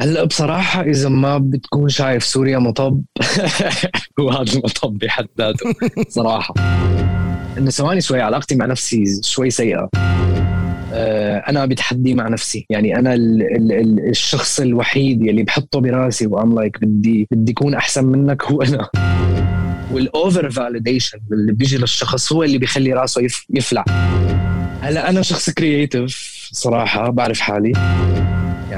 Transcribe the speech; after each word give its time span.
هلا 0.00 0.24
بصراحة 0.24 0.82
إذا 0.82 1.08
ما 1.08 1.38
بتكون 1.38 1.88
شايف 1.88 2.24
سوريا 2.24 2.58
مطب 2.58 3.02
هو 4.20 4.30
هذا 4.30 4.52
المطب 4.52 4.98
بحد 4.98 5.26
ذاته 5.38 5.74
صراحة 6.08 6.54
إنه 7.58 7.70
ثواني 7.70 8.00
شوي 8.00 8.20
علاقتي 8.20 8.54
مع 8.54 8.66
نفسي 8.66 9.04
شوي 9.22 9.50
سيئة. 9.50 9.88
آه، 10.92 11.36
أنا 11.36 11.66
بتحدي 11.66 12.14
مع 12.14 12.28
نفسي. 12.28 12.66
يعني 12.70 12.98
أنا 12.98 13.14
ال 13.14 13.42
ال 13.42 13.72
ال 13.72 14.08
الشخص 14.08 14.60
الوحيد 14.60 15.22
يلي 15.26 15.42
بحطه 15.42 15.80
براسي 15.80 16.26
و 16.26 16.33
I'm 16.33 16.54
like 16.54 16.80
بدي 16.80 17.28
بدي 17.30 17.52
أكون 17.52 17.74
أحسن 17.74 18.04
منك 18.04 18.44
هو 18.44 18.62
أنا. 18.62 18.88
وال 19.92 20.11
over 20.11 20.50
validation 20.50 21.18
اللي 21.32 21.52
بيجي 21.52 21.78
للشخص 21.78 22.32
هو 22.32 22.42
اللي 22.42 22.58
بيخلي 22.58 22.92
راسه 22.92 23.22
يفلع. 23.50 23.84
هلا 24.80 25.10
أنا 25.10 25.22
شخص 25.22 25.50
creative 25.50 26.48
صراحة 26.52 27.10
بعرف 27.10 27.40
حالي. 27.40 27.72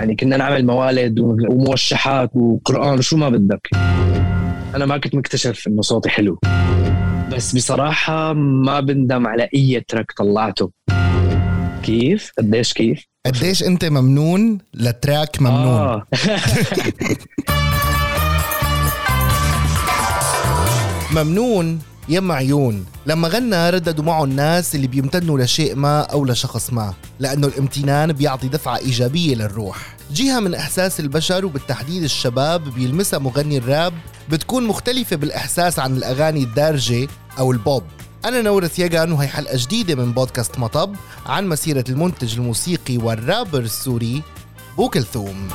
يعني 0.02 0.16
كنا 0.16 0.36
نعمل 0.36 0.66
موالد 0.66 1.20
وموشحات 1.20 2.30
وقرآن 2.34 2.98
وشو 2.98 3.16
ما 3.16 3.28
بدك. 3.28 3.68
أنا 4.74 4.86
ما 4.86 4.98
كنت 4.98 5.14
مكتشف 5.14 5.66
إنه 5.68 5.82
صوتي 5.82 6.08
حلو. 6.08 6.38
بس 7.32 7.54
بصراحة 7.54 8.32
ما 8.32 8.80
بندم 8.80 9.26
على 9.26 9.48
أي 9.54 9.84
تراك 9.88 10.12
طلعته. 10.12 10.70
كيف؟ 11.82 12.32
قديش 12.38 12.72
كيف؟ 12.72 13.04
قديش 13.26 13.62
أنت 13.62 13.84
ممنون 13.84 14.58
لتراك 14.74 15.42
ممنون؟ 15.42 15.66
آه. 15.66 16.06
ممنون 21.22 21.78
يم 22.08 22.32
عيون 22.32 22.86
لما 23.06 23.28
غنى 23.28 23.70
رددوا 23.70 24.04
معه 24.04 24.24
الناس 24.24 24.74
اللي 24.74 24.86
بيمتنوا 24.86 25.38
لشيء 25.38 25.74
ما 25.74 26.00
أو 26.00 26.24
لشخص 26.24 26.72
ما 26.72 26.94
لأنه 27.20 27.46
الامتنان 27.46 28.12
بيعطي 28.12 28.48
دفعة 28.48 28.76
إيجابية 28.76 29.34
للروح. 29.34 29.96
جهة 30.10 30.40
من 30.40 30.54
إحساس 30.54 31.00
البشر 31.00 31.46
وبالتحديد 31.46 32.02
الشباب 32.02 32.74
بيلمسها 32.74 33.18
مغني 33.18 33.58
الراب 33.58 33.92
بتكون 34.30 34.66
مختلفة 34.66 35.16
بالإحساس 35.16 35.78
عن 35.78 35.96
الأغاني 35.96 36.42
الدارجة 36.42 37.08
أو 37.38 37.52
البوب. 37.52 37.82
أنا 38.24 38.42
نورث 38.42 38.78
يجان 38.78 39.12
وهي 39.12 39.28
حلقة 39.28 39.56
جديدة 39.56 39.94
من 39.94 40.12
بودكاست 40.12 40.58
مطب 40.58 40.96
عن 41.26 41.48
مسيرة 41.48 41.84
المنتج 41.88 42.38
الموسيقي 42.38 42.96
والرابر 42.96 43.60
السوري 43.60 44.22
بوكلثوم. 44.76 45.48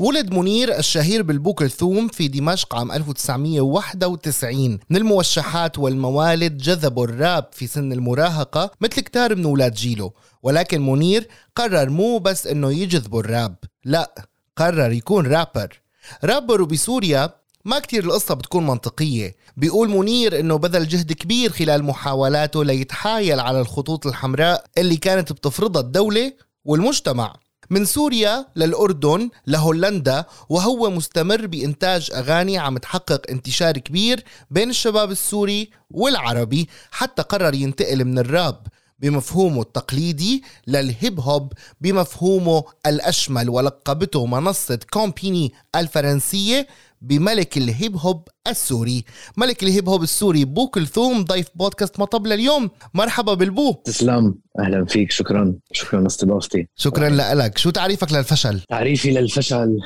ولد 0.00 0.34
منير 0.34 0.78
الشهير 0.78 1.22
بالبوكلثوم 1.22 2.08
في 2.08 2.28
دمشق 2.28 2.74
عام 2.74 2.92
1991 2.92 4.78
من 4.90 4.96
الموشحات 4.96 5.78
والموالد 5.78 6.56
جذبوا 6.56 7.04
الراب 7.04 7.46
في 7.52 7.66
سن 7.66 7.92
المراهقة 7.92 8.70
مثل 8.80 9.00
كتار 9.00 9.34
من 9.34 9.44
أولاد 9.44 9.74
جيله 9.74 10.10
ولكن 10.42 10.86
منير 10.86 11.28
قرر 11.56 11.90
مو 11.90 12.18
بس 12.18 12.46
إنه 12.46 12.72
يجذبوا 12.72 13.20
الراب 13.20 13.56
لا 13.84 14.14
قرر 14.56 14.92
يكون 14.92 15.26
رابر. 15.26 15.80
رابر 16.24 16.64
بسوريا 16.64 17.30
ما 17.64 17.78
كتير 17.78 18.04
القصة 18.04 18.34
بتكون 18.34 18.66
منطقية. 18.66 19.34
بيقول 19.56 19.88
منير 19.88 20.40
إنه 20.40 20.56
بذل 20.56 20.88
جهد 20.88 21.12
كبير 21.12 21.52
خلال 21.52 21.84
محاولاته 21.84 22.64
ليتحايل 22.64 23.40
على 23.40 23.60
الخطوط 23.60 24.06
الحمراء 24.06 24.64
اللي 24.78 24.96
كانت 24.96 25.32
بتفرضها 25.32 25.82
الدولة 25.82 26.32
والمجتمع. 26.64 27.36
من 27.70 27.84
سوريا 27.84 28.46
للأردن 28.56 29.30
لهولندا 29.46 30.24
وهو 30.48 30.90
مستمر 30.90 31.46
بإنتاج 31.46 32.10
أغاني 32.14 32.58
عم 32.58 32.78
تحقق 32.78 33.22
انتشار 33.30 33.78
كبير 33.78 34.24
بين 34.50 34.70
الشباب 34.70 35.10
السوري 35.10 35.70
والعربي 35.90 36.68
حتى 36.90 37.22
قرر 37.22 37.54
ينتقل 37.54 38.04
من 38.04 38.18
الراب 38.18 38.66
بمفهومه 38.98 39.62
التقليدي 39.62 40.42
للهيب 40.66 41.20
هوب 41.20 41.52
بمفهومه 41.80 42.64
الأشمل 42.86 43.50
ولقبته 43.50 44.26
منصة 44.26 44.78
كومبيني 44.90 45.52
الفرنسية 45.76 46.66
بملك 47.00 47.56
الهيب 47.56 47.96
هوب 47.96 48.28
السوري. 48.46 49.04
ملك 49.36 49.62
الهيب 49.62 49.88
هوب 49.88 50.02
السوري 50.02 50.44
بو 50.44 50.68
كلثوم 50.68 51.24
ضيف 51.24 51.46
بودكاست 51.54 52.00
مطب 52.00 52.26
لليوم 52.26 52.70
مرحبا 52.94 53.34
بالبو. 53.34 53.72
تسلم. 53.72 54.34
أهلا 54.58 54.84
فيك. 54.84 55.10
شكرا. 55.10 55.54
شكرا 55.72 56.00
لاستضافتي 56.00 56.68
شكرا 56.76 57.08
لك. 57.08 57.58
شو 57.58 57.70
تعريفك 57.70 58.12
للفشل؟ 58.12 58.60
تعريفي 58.68 59.10
للفشل 59.10 59.78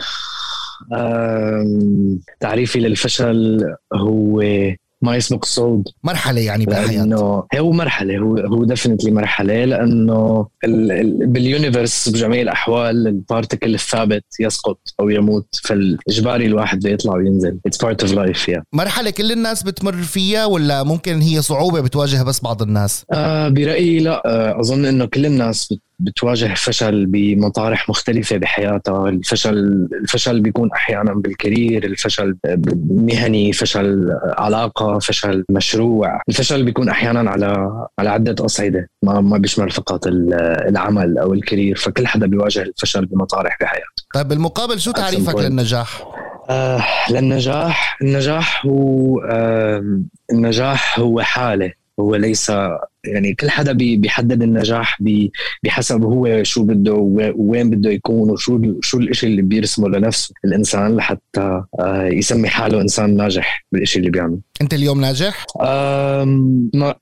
تعريفي 2.40 2.80
للفشل 2.80 3.60
هو 3.94 4.42
ما 5.04 5.16
يسبق 5.16 5.40
الصعود 5.42 5.88
مرحلة 6.04 6.40
يعني 6.40 6.66
بالحياة 6.66 7.46
هو 7.56 7.72
مرحلة 7.72 8.18
هو 8.18 8.38
هو 8.38 8.64
definitely 8.64 9.10
مرحلة 9.10 9.64
لأنه 9.64 10.46
بال 11.26 11.43
universe 11.43 12.08
بجميع 12.08 12.42
الأحوال 12.42 13.06
ال 13.06 13.14
particle 13.14 13.74
الثابت 13.74 14.24
يسقط 14.40 14.78
أو 15.00 15.08
يموت 15.10 15.48
فالإجباري 15.64 16.46
الواحد 16.46 16.78
بده 16.78 16.90
يطلع 16.90 17.14
وينزل. 17.14 17.58
it's 17.66 17.78
part 17.84 18.02
of 18.02 18.12
life 18.12 18.48
yeah 18.48 18.62
مرحلة 18.72 19.10
كل 19.10 19.32
الناس 19.32 19.62
بتمر 19.62 19.92
فيها 20.02 20.46
ولا 20.46 20.82
ممكن 20.82 21.20
هي 21.20 21.42
صعوبة 21.42 21.80
بتواجه 21.80 22.22
بس 22.22 22.40
بعض 22.40 22.62
الناس؟ 22.62 23.04
آه 23.12 23.48
برأيي 23.48 23.98
لا. 23.98 24.22
آه 24.26 24.60
أظن 24.60 24.84
إنه 24.84 25.04
كل 25.06 25.26
الناس 25.26 25.72
بت 25.72 25.80
بتواجه 25.98 26.54
فشل 26.54 27.06
بمطارح 27.06 27.88
مختلفة 27.88 28.36
بحياتها. 28.36 29.08
الفشل 29.08 29.88
الفشل 30.02 30.40
بيكون 30.40 30.72
أحيانا 30.72 31.14
بالكارير 31.14 31.84
الفشل 31.84 32.36
مهني 32.90 33.52
فشل 33.52 34.18
علاقة 34.38 34.98
فشل 34.98 35.44
مشروع. 35.50 36.20
الفشل 36.28 36.64
بيكون 36.64 36.88
أحيانا 36.88 37.30
على 37.30 37.70
على 37.98 38.10
عدة 38.10 38.44
أصعدة. 38.44 38.88
ما 39.02 39.20
ما 39.20 39.38
بيشمل 39.38 39.70
فقط 39.70 40.06
العمل 40.06 41.18
أو 41.18 41.32
الكارير 41.34 41.76
فكل 41.76 42.06
حدا 42.06 42.26
بيواجه 42.26 42.62
الفشل 42.62 43.06
بمطارح 43.06 43.58
بحياته. 43.60 44.04
طيب 44.14 44.28
بالمقابل 44.28 44.80
شو 44.80 44.90
تعريفك 44.92 45.34
للنجاح؟ 45.34 46.04
آه 46.50 46.84
للنجاح 47.10 47.98
النجاح 48.02 48.66
هو 48.66 49.20
آه 49.20 49.98
النجاح 50.32 50.98
هو 50.98 51.20
حالة. 51.20 51.72
هو 52.00 52.14
ليس 52.14 52.52
يعني 53.06 53.34
كل 53.34 53.50
حدا 53.50 53.72
بيحدد 53.72 54.42
النجاح 54.42 54.98
بحسب 55.64 56.02
هو 56.02 56.42
شو 56.42 56.64
بده 56.64 56.94
وين 57.36 57.70
بده 57.70 57.90
يكون 57.90 58.30
وشو 58.30 58.60
شو 58.80 58.98
الشيء 58.98 59.30
اللي 59.30 59.42
بيرسمه 59.42 59.88
لنفسه 59.88 60.34
الإنسان 60.44 60.96
لحتى 60.96 61.62
آه، 61.80 62.04
يسمي 62.04 62.48
حاله 62.48 62.80
إنسان 62.80 63.16
ناجح 63.16 63.64
بالشيء 63.72 64.00
اللي 64.00 64.10
بيعمله 64.10 64.38
أنت 64.60 64.74
اليوم 64.74 65.00
ناجح؟ 65.00 65.46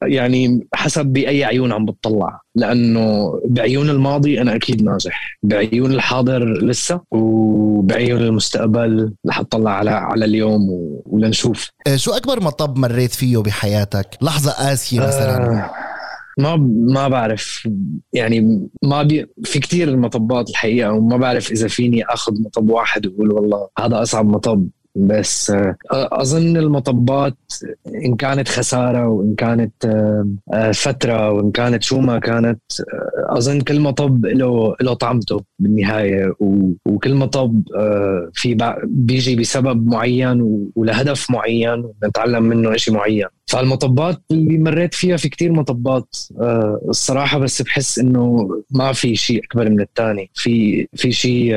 يعني 0.02 0.66
حسب 0.74 1.06
بأي 1.06 1.44
عيون 1.44 1.72
عم 1.72 1.84
بتطلع 1.84 2.40
لأنه 2.54 3.40
بعيون 3.44 3.90
الماضي 3.90 4.40
أنا 4.40 4.54
أكيد 4.54 4.82
ناجح 4.82 5.38
بعيون 5.42 5.92
الحاضر 5.92 6.64
لسه 6.64 7.00
وبعيون 7.10 8.20
المستقبل 8.20 9.12
رح 9.28 9.40
أطلع 9.40 9.70
على 9.70 9.90
على 9.90 10.24
اليوم 10.24 10.60
ولنشوف. 11.06 11.70
آه، 11.86 11.96
شو 11.96 12.12
أكبر 12.12 12.40
مطب 12.40 12.78
مريت 12.78 13.14
فيه 13.14 13.38
بحياتك؟ 13.38 14.06
لحظة 14.22 14.52
قاسية 14.52 15.00
مثلا. 15.00 15.36
أه 15.36 15.91
ما 16.38 16.56
ما 16.86 17.08
بعرف. 17.08 17.68
يعني 18.12 18.68
ما 18.82 19.02
بي 19.02 19.26
في 19.44 19.58
كثير 19.58 19.88
المطبات 19.88 20.50
الحقيقة 20.50 20.92
وما 20.92 21.16
بعرف 21.16 21.52
إذا 21.52 21.68
فيني 21.68 22.04
أخذ 22.04 22.42
مطب 22.42 22.70
واحد 22.70 23.06
وأقول 23.06 23.32
والله 23.32 23.68
هذا 23.78 24.02
أصعب 24.02 24.26
مطب. 24.26 24.68
بس 24.94 25.50
آه، 25.50 25.76
أظن 25.92 26.56
المطبات 26.56 27.36
إن 28.04 28.16
كانت 28.16 28.48
خسارة 28.48 29.08
وإن 29.08 29.34
كانت 29.34 29.72
آه، 30.52 30.70
فترة 30.72 31.30
وإن 31.30 31.50
كانت 31.50 31.82
شو 31.82 32.00
ما 32.00 32.18
كانت 32.18 32.60
آه، 32.80 33.38
أظن 33.38 33.60
كل 33.60 33.80
مطب 33.80 34.26
له 34.26 34.76
له 34.80 34.94
طعمته 34.94 35.44
بالنهاية. 35.58 36.34
وكل 36.86 37.14
مطب 37.14 37.62
في 38.32 38.74
بيجي 38.84 39.36
بسبب 39.36 39.86
معين 39.86 40.68
ولهدف 40.76 41.30
معين 41.30 41.84
ونتعلم 42.02 42.42
منه 42.42 42.76
شيء 42.76 42.94
معين. 42.94 43.26
فالمطبات 43.52 44.22
اللي 44.30 44.58
مريت 44.58 44.94
فيها 44.94 45.16
في 45.16 45.28
كتير 45.28 45.52
مطبات 45.52 46.16
الصراحة 46.88 47.38
بس 47.38 47.62
بحس 47.62 47.98
إنه 47.98 48.48
ما 48.70 48.92
في 48.92 49.16
شيء 49.16 49.44
أكبر 49.44 49.70
من 49.70 49.80
الثاني 49.80 50.30
في 50.34 50.86
في 50.96 51.12
شيء 51.12 51.56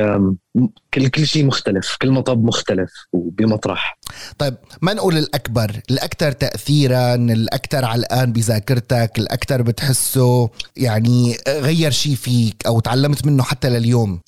كل 0.94 1.08
كل 1.08 1.26
شيء 1.26 1.44
مختلف 1.44 1.96
كل 2.02 2.10
مطب 2.10 2.44
مختلف 2.44 2.90
وبمطرح. 3.12 3.98
طيب 4.38 4.54
ما 4.82 4.94
نقول 4.94 5.16
الأكبر؟ 5.18 5.80
الاكثر 5.90 6.32
تاثيرا 6.32 7.14
الاكثر 7.14 7.84
علقان 7.84 8.32
بذاكرتك 8.32 9.12
الاكثر 9.18 9.62
بتحسه 9.62 10.50
يعني 10.76 11.36
غير 11.48 11.90
شيء 11.90 12.14
فيك 12.14 12.66
أو 12.66 12.80
تعلمت 12.80 13.26
منه 13.26 13.42
حتى 13.42 13.68
لليوم؟ 13.68 14.20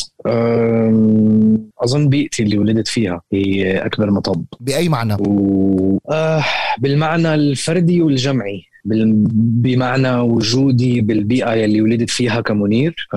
أظن 1.82 2.08
بيئتي 2.08 2.42
اللي 2.42 2.58
ولدت 2.58 2.88
فيها 2.88 3.20
هي 3.32 3.78
أكبر 3.78 4.10
مطب. 4.10 4.44
بأي 4.60 4.88
معنى؟ 4.88 5.14
و... 5.14 5.98
آه 6.10 6.44
بالمعنى 6.78 7.34
الفردي 7.34 8.02
والجمعي. 8.02 8.62
بمعنى 8.84 10.14
وجودي 10.14 11.00
بالبيئة 11.00 11.54
يلي 11.54 11.82
ولدت 11.82 12.10
فيها 12.10 12.40
كمنير 12.40 13.08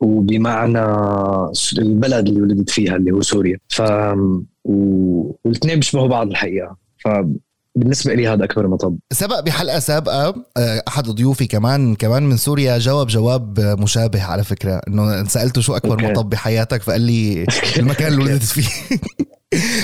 وبمعنى 0.00 0.84
البلد 1.78 2.28
اللي 2.28 2.40
ولدت 2.42 2.70
فيها 2.70 2.96
اللي 2.96 3.10
هو 3.10 3.20
سوريا. 3.20 3.58
ف 3.68 3.82
والاثنين 4.64 5.76
بيشبهوا 5.76 6.08
بعض 6.08 6.28
الحقيقة. 6.28 6.76
ف 6.98 7.08
بالنسبة 7.78 8.14
لي 8.14 8.28
هذا 8.28 8.44
أكبر 8.44 8.68
مطب. 8.68 8.98
سبق 9.12 9.40
بحلقة 9.40 9.78
سابقة 9.78 10.34
آه، 10.56 10.82
أحد 10.88 11.04
ضيوفي 11.08 11.46
كمان 11.46 11.94
كمان 11.94 12.22
من 12.22 12.36
سوريا 12.36 12.78
جاوب 12.78 13.06
جواب 13.06 13.60
مشابه 13.60 14.22
على 14.22 14.44
فكرة 14.44 14.80
إنه 14.88 15.24
سألته 15.24 15.60
شو 15.60 15.76
أكبر 15.76 15.92
أوكي. 15.92 16.06
مطب 16.06 16.30
بحياتك 16.30 16.82
فقال 16.82 17.00
لي 17.00 17.46
المكان 17.78 18.12
اللي 18.12 18.24
ولدت 18.24 18.42
فيه. 18.42 18.68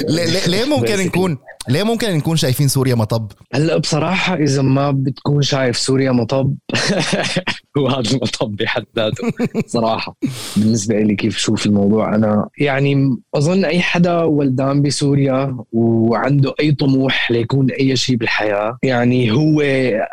ليه, 0.09 0.47
ليه 0.47 0.65
ممكن 0.65 0.99
نكون 0.99 1.39
ليه 1.69 1.83
ممكن 1.83 2.11
نكون 2.11 2.37
شايفين 2.37 2.69
سوريا 2.69 2.95
مطب؟ 2.95 3.33
هلا 3.55 3.77
بصراحة 3.77 4.35
إذا 4.35 4.63
ما 4.63 4.91
بتكون 4.91 5.43
شايف 5.43 5.77
سوريا 5.77 6.13
مطب 6.13 6.55
هو 7.79 7.89
هذا 7.89 8.11
المطب 8.11 8.57
بحد 8.57 8.85
ذاته 8.97 9.33
صراحة 9.67 10.17
بالنسبة 10.57 11.01
لي 11.01 11.15
كيف 11.15 11.37
شوف 11.37 11.67
الموضوع 11.67 12.15
أنا 12.15 12.49
يعني 12.59 13.17
أظن 13.35 13.65
أي 13.65 13.81
حدا 13.81 14.23
ولدان 14.23 14.83
بسوريا 14.83 15.57
وعنده 15.73 16.55
أي 16.61 16.73
طموح 16.73 17.31
ليكون 17.31 17.71
أي 17.71 17.97
شيء 17.97 18.17
بالحياة 18.17 18.79
يعني 18.83 19.33
هو 19.33 19.61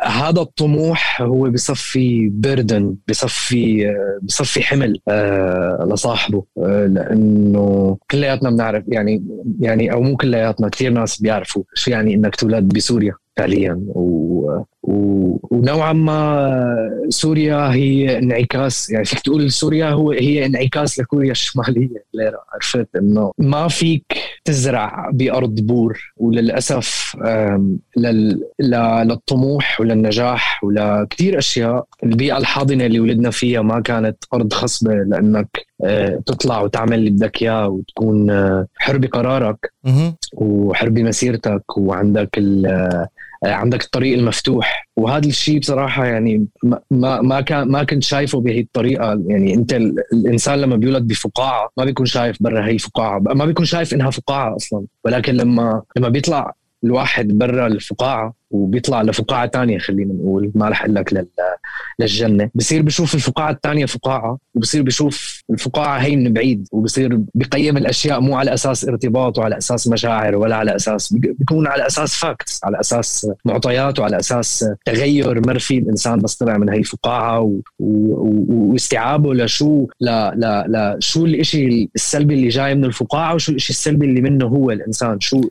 هذا 0.04 0.42
الطموح 0.42 1.22
هو 1.22 1.50
بصفي 1.50 2.30
بردن 2.34 2.96
بصفي 3.10 3.96
بصفي 4.22 4.64
حمل 4.64 5.00
آه 5.08 5.88
لصاحبه 5.92 6.44
آه 6.58 6.86
لأنه 6.86 7.98
كلياتنا 8.12 8.50
بنعرف 8.50 8.84
يعني 8.88 9.24
يعني 9.60 9.94
أو 9.94 10.02
مو 10.02 10.18
كلياتنا 10.18 10.70
كثير 10.70 10.92
ناس 10.92 11.22
بيعرفوا 11.22 11.64
شو 11.74 11.92
يعني 11.92 12.16
إنك 12.16 12.36
تولد 12.36 12.74
بسوريا 12.74 13.14
فعليا. 13.38 13.82
و... 14.42 15.38
ونوعا 15.52 15.94
ما 15.94 17.06
سوريا 17.10 17.74
هي 17.74 18.18
انعكاس 18.18 18.90
يعني 18.90 19.06
فيك 19.06 19.20
تقول 19.20 19.52
سوريا 19.52 19.90
هو 19.90 20.12
هي 20.12 20.46
انعكاس 20.46 21.00
لكوريا 21.00 21.32
الشمالية 21.32 22.06
ليرا 22.14 22.40
عرفت 22.54 22.96
إنه 22.96 23.32
ما 23.38 23.68
فيك 23.68 24.06
تزرع 24.46 25.10
بأرض 25.14 25.60
بور 25.60 26.14
وللأسف 26.18 27.18
لل... 27.98 28.44
للطموح 29.06 29.82
وللنجاح 29.82 30.64
ولكثير 30.64 31.38
أشياء. 31.38 31.86
البيئة 32.04 32.38
الحاضنة 32.38 32.86
اللي 32.86 33.00
ولدنا 33.00 33.30
فيها 33.32 33.62
ما 33.62 33.80
كانت 33.80 34.18
أرض 34.34 34.54
خصبة 34.54 34.94
لأنك 34.94 35.66
آه، 35.84 36.22
تطلع 36.26 36.62
وتعمل 36.62 36.94
اللي 36.94 37.10
بدك 37.10 37.42
إياه 37.42 37.68
وتكون 37.68 38.30
آه، 38.30 38.68
حر 38.78 38.98
بقرارك 38.98 39.74
وحر 40.34 40.90
بمسيرتك 40.90 41.78
وعندك 41.78 42.40
آه، 42.66 43.08
عندك 43.44 43.84
الطريق 43.84 44.18
المفتوح. 44.18 44.88
وهذا 44.98 45.28
الشيء 45.28 45.60
بصراحة 45.60 46.06
يعني 46.06 46.48
ما 46.92 47.22
ما 47.22 47.42
كان 47.42 47.68
ما 47.68 47.84
كنت 47.84 48.04
شايفه 48.04 48.42
بهي 48.42 48.60
الطريقة. 48.60 49.24
يعني 49.28 49.54
أنت 49.54 49.74
الإنسان 50.14 50.62
لما 50.62 50.76
بيولد 50.76 51.08
بفقاعة 51.08 51.70
ما 51.78 51.86
بيكون 51.86 52.06
شايف 52.06 52.44
برا 52.44 52.66
هي 52.66 52.72
الفقاعه 52.72 53.20
ما 53.20 53.46
بيكون 53.46 53.66
شايف 53.66 53.94
إنها 53.94 54.10
فقاعة 54.10 54.56
أصلا. 54.56 54.86
ولكن 55.06 55.34
لما 55.34 55.82
لما 55.98 56.10
بيطلع 56.10 56.54
الواحد 56.84 57.28
برا 57.28 57.68
الفقاعة 57.68 58.41
وبيطلع 58.52 59.02
لفقاعة 59.02 59.46
تانية 59.46 59.78
خلينا 59.80 60.14
نقول. 60.14 60.52
ما 60.56 60.70
رح 60.70 60.84
أقول 60.84 60.96
لك 60.96 61.26
للجنة. 62.00 62.50
بصير 62.56 62.82
بشوف 62.82 63.16
الفقاعة 63.16 63.52
الثانية 63.52 63.86
فقاعة 63.86 64.38
وبصير 64.56 64.82
بشوف 64.84 65.44
الفقاعة 65.50 65.98
هي 65.98 66.16
من 66.16 66.34
بعيد 66.34 66.68
وبصير 66.72 67.20
بقيم 67.36 67.78
الأشياء 67.78 68.22
مو 68.22 68.36
على 68.36 68.54
أساس 68.54 68.86
ارتباط 68.88 69.38
وعلى 69.38 69.58
أساس 69.58 69.88
مشاعر 69.88 70.36
ولا 70.36 70.56
على 70.56 70.76
أساس 70.76 71.14
بيكون 71.14 71.68
على 71.68 71.88
أساس 71.88 72.16
facts 72.16 72.60
على 72.64 72.80
أساس 72.80 73.28
معطيات 73.46 74.00
وعلى 74.00 74.20
أساس 74.20 74.66
تغير 74.86 75.48
مر 75.48 75.60
فيه 75.60 75.80
الإنسان 75.80 76.20
بس 76.20 76.36
طلع 76.36 76.58
من 76.58 76.70
هي 76.70 76.78
الفقاعه 76.78 77.40
و... 77.42 77.60
و... 77.80 78.46
واستيعابه 78.50 79.34
لشو 79.34 79.88
ل... 80.02 80.10
ل... 80.36 80.66
لشو 80.68 81.26
الشيء 81.26 81.90
السلبي 81.96 82.34
اللي 82.34 82.48
جاي 82.48 82.76
من 82.76 82.86
الفقاعة 82.86 83.36
وشو 83.36 83.52
الشيء 83.52 83.76
السلبي 83.76 84.06
اللي 84.06 84.22
منه 84.22 84.46
هو 84.46 84.72
الإنسان 84.72 85.20
شو 85.20 85.42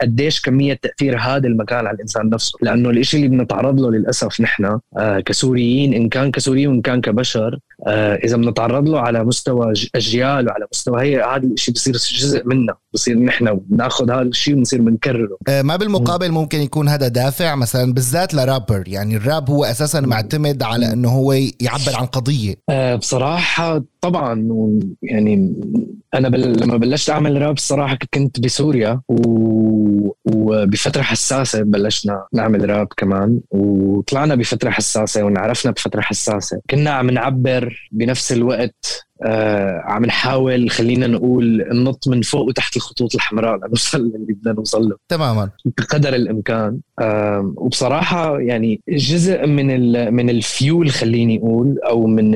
قديش 0.00 0.40
كمية 0.40 0.74
تأثير 0.82 1.18
هذا 1.18 1.46
المكان 1.46 1.86
على 1.86 1.94
الإنسان 1.94 2.30
نفسه. 2.30 2.39
لأنه 2.62 2.90
الشيء 2.90 3.24
اللي 3.24 3.36
بنتعرض 3.36 3.80
له 3.80 3.90
للأسف 3.90 4.40
نحن 4.40 4.78
آه 4.98 5.20
كسوريين 5.20 5.94
إن 5.94 6.08
كان 6.08 6.30
كسوريين 6.30 6.68
وإن 6.68 6.80
كان 6.80 7.00
كبشر 7.00 7.58
آه 7.86 8.14
إذا 8.14 8.36
بنتعرض 8.36 8.88
له 8.88 9.00
على 9.00 9.24
مستوى 9.24 9.72
أجيال 9.94 10.48
وعلى 10.48 10.66
مستوى 10.72 11.02
هي 11.02 11.22
هذا 11.22 11.46
الشيء 11.46 11.74
بصير 11.74 11.94
جزء 11.94 12.46
منا 12.46 12.74
بصير 12.94 13.18
نحن 13.18 13.60
بناخذ 13.66 14.10
هذا 14.10 14.22
الشيء 14.22 14.56
ونصير 14.56 14.80
بنكرره. 14.80 15.36
آه 15.48 15.62
ما 15.62 15.76
بالمقابل 15.76 16.30
ممكن 16.30 16.60
يكون 16.60 16.88
هذا 16.88 17.08
دافع 17.08 17.54
مثلا 17.54 17.92
بالذات 17.92 18.34
لرابر 18.34 18.84
يعني 18.86 19.16
الراب 19.16 19.50
هو 19.50 19.64
أساسا 19.64 20.00
معتمد 20.00 20.62
على 20.62 20.92
إنه 20.92 21.08
هو 21.08 21.32
يعبر 21.32 21.96
عن 21.96 22.06
قضية. 22.06 22.54
بصراحة 22.96 23.82
طبعا 24.00 24.48
يعني 25.02 25.54
أنا 26.14 26.28
بل... 26.28 26.60
لما 26.62 26.76
بلشت 26.76 27.10
أعمل 27.10 27.42
راب 27.42 27.56
الصراحه 27.56 27.98
كنت 28.14 28.40
بسوريا 28.40 29.00
و... 29.08 29.79
وبفترة 30.24 31.02
حساسة 31.02 31.62
بلشنا 31.62 32.24
نعمل 32.32 32.70
راب 32.70 32.88
كمان 32.96 33.40
وطلعنا 33.50 34.34
بفترة 34.34 34.70
حساسة 34.70 35.22
وانعرفنا 35.22 35.72
بفترة 35.72 36.00
حساسة. 36.00 36.60
كنا 36.70 36.90
عم 36.90 37.10
نعبر 37.10 37.88
بنفس 37.92 38.32
الوقت 38.32 39.06
آه 39.22 39.82
عم 39.84 40.04
نحاول 40.04 40.70
خلينا 40.70 41.06
نقول 41.06 41.64
ننط 41.72 42.08
من 42.08 42.22
فوق 42.22 42.48
وتحت 42.48 42.76
الخطوط 42.76 43.14
الحمراء 43.14 43.56
لنوصل 43.66 43.98
اللي 43.98 44.32
بدنا 44.32 44.52
نوصل 44.52 44.88
له. 44.88 44.96
تماما. 45.08 45.50
بقدر 45.64 46.14
الإمكان. 46.14 46.78
آه 46.98 47.54
وبصراحة 47.56 48.40
يعني 48.40 48.80
جزء 48.88 49.46
من 49.46 50.14
من 50.14 50.30
الفيول 50.30 50.90
خليني 50.90 51.38
أقول 51.38 51.78
أو 51.78 52.06
من 52.06 52.34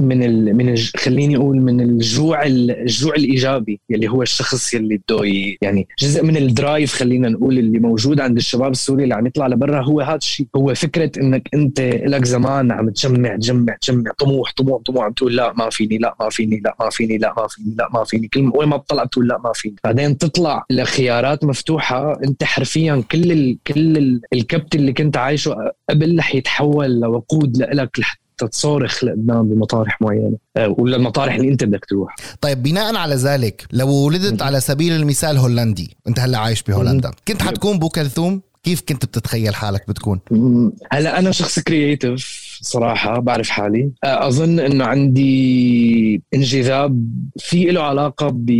من 0.00 0.22
ال 0.22 0.56
من 0.56 0.68
الج... 0.68 0.90
خليني 0.96 1.36
أقول 1.36 1.56
من 1.56 1.80
الجوع 1.80 2.42
الجوع 2.46 3.14
الإيجابي 3.14 3.80
يلي 3.90 4.08
هو 4.08 4.22
الشخص 4.22 4.74
يلي 4.74 5.00
بده 5.08 5.20
يعني 5.62 5.88
جزء 5.98 6.24
من 6.24 6.36
ال 6.36 6.45
drive 6.45 6.92
خلينا 6.94 7.28
نقول 7.28 7.58
اللي 7.58 7.78
موجود 7.78 8.20
عند 8.20 8.36
الشباب 8.36 8.70
السوري 8.72 9.04
اللي 9.04 9.14
عم 9.14 9.26
يطلع 9.26 9.46
لبرا 9.46 9.82
هو 9.82 10.00
هذا 10.00 10.16
الشيء 10.16 10.46
هو 10.56 10.74
فكرة 10.74 11.10
إنك 11.20 11.48
أنت 11.54 11.80
لك 11.80 12.24
زمان 12.24 12.72
عم 12.72 12.90
تجمع 12.90 13.36
تجمع 13.36 13.76
تجمع 13.80 14.10
طموح 14.18 14.52
طموح 14.52 14.82
طموح 14.82 15.04
عم 15.04 15.12
تقول 15.12 15.36
لا 15.36 15.52
ما 15.56 15.70
فيني 15.70 15.98
لا 15.98 16.16
ما 16.20 16.28
فيني 16.30 16.60
لا 16.64 16.76
ما 16.80 16.90
فيني 16.90 17.18
لا 17.18 17.34
ما 17.36 17.46
فيني 17.48 17.74
لا 17.78 17.88
ما 17.94 18.04
فيني. 18.04 18.28
كل 18.28 18.50
وين 18.54 18.68
ما 18.68 18.76
بتطلع 18.76 19.04
بتقول 19.04 19.28
لا 19.28 19.38
ما 19.38 19.52
فيني. 19.54 19.76
بعدين 19.84 20.18
تطلع 20.18 20.64
لخيارات 20.70 21.44
مفتوحة. 21.44 22.20
أنت 22.24 22.44
حرفيا 22.44 23.02
كل 23.12 23.32
ال... 23.32 23.58
كل 23.66 23.96
ال... 23.96 24.20
الكبت 24.32 24.74
اللي 24.74 24.92
كنت 24.92 25.16
عايشه 25.16 25.56
قبل 25.90 26.18
رح 26.18 26.34
يتحول 26.34 27.00
لوقود 27.00 27.56
لك 27.58 27.98
لحتى 27.98 28.25
تصاروخ 28.44 29.04
لقدام 29.04 29.48
بمطارح 29.48 30.02
معينة 30.02 30.36
آه، 30.56 30.74
ولا 30.78 30.96
المطارح 30.96 31.34
اللي 31.34 31.48
انت 31.48 31.64
بدك 31.64 31.84
تروح. 31.84 32.16
طيب 32.40 32.62
بناء 32.62 32.96
على 32.96 33.14
ذلك 33.14 33.66
لو 33.72 33.88
ولدت 33.88 34.42
على 34.42 34.60
سبيل 34.60 34.92
المثال 34.92 35.36
هولندي 35.36 35.96
أنت 36.08 36.20
هلأ 36.20 36.38
عايش 36.38 36.62
بهولندا 36.62 37.10
كنت 37.28 37.42
حتكون 37.42 37.78
بو 37.78 37.88
كلثوم؟ 37.88 38.42
كيف 38.62 38.82
كنت 38.88 39.04
بتتخيل 39.04 39.54
حالك 39.54 39.88
بتكون؟ 39.88 40.20
هلأ 40.92 41.18
أنا 41.18 41.30
شخص 41.30 41.58
creative 41.58 42.46
صراحة 42.62 43.18
بعرف 43.20 43.48
حالي. 43.48 43.90
آه، 44.04 44.28
أظن 44.28 44.60
أنه 44.60 44.84
عندي 44.84 46.22
انجذاب 46.34 47.08
في 47.38 47.64
له 47.64 47.82
علاقة 47.82 48.28
ب 48.28 48.50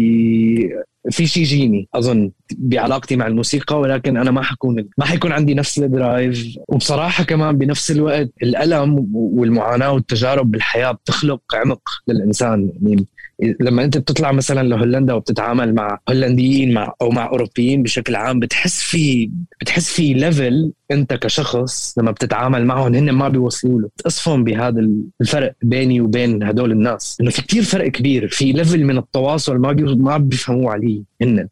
في 1.11 1.27
شيء 1.27 1.45
جيني 1.45 1.89
أظن 1.95 2.31
بعلاقتي 2.59 3.17
مع 3.17 3.27
الموسيقى 3.27 3.81
ولكن 3.81 4.17
أنا 4.17 4.31
ما 4.31 4.43
حكون 4.43 4.89
ما 4.99 5.05
حيكون 5.05 5.33
عندي 5.33 5.55
نفس 5.55 5.79
ال 5.79 5.90
drive. 5.90 6.57
وبصراحة 6.69 7.25
كمان 7.25 7.59
بنفس 7.59 7.91
الوقت 7.91 8.31
الألم 8.43 9.07
والمعاناة 9.15 9.93
والتجارب 9.93 10.51
بالحياة 10.51 10.93
بتخلق 10.93 11.43
عمق 11.55 11.89
للإنسان. 12.09 12.73
يعني 12.83 13.07
لما 13.61 13.85
انت 13.85 13.99
بتطلع 13.99 14.33
مثلا 14.33 14.69
لهولندا 14.69 15.15
وبتتعامل 15.15 15.75
مع 15.75 15.99
هولنديين 16.09 16.75
مع 16.75 16.95
أو 17.03 17.11
مع 17.11 17.27
أوروبيين 17.27 17.83
بشكل 17.83 18.17
عام 18.17 18.41
بتحس 18.41 18.83
في 18.83 19.31
بتحس 19.61 19.93
في 19.93 20.15
level 20.15 20.73
أنت 20.91 21.15
كشخص 21.15 21.99
لما 21.99 22.11
بتتعامل 22.11 22.67
معهم 22.67 22.95
هن 22.95 23.11
ما 23.11 23.29
بيوصلوا 23.29 23.81
له 23.81 23.89
بتقصفهم 23.89 24.45
بهذا 24.45 24.81
الفرق 25.21 25.55
بيني 25.63 26.01
وبين 26.01 26.43
هدول 26.43 26.73
الناس. 26.73 27.19
إنه 27.21 27.31
في 27.31 27.43
كتير 27.43 27.63
فرق 27.63 27.89
كبير. 27.89 28.29
في 28.29 28.53
level 28.53 28.85
من 28.85 28.99
التواصل 28.99 29.57
ما 29.57 29.73
ما 29.73 30.17
بيفهموه 30.17 30.73
علي 30.73 31.03
هن. 31.23 31.49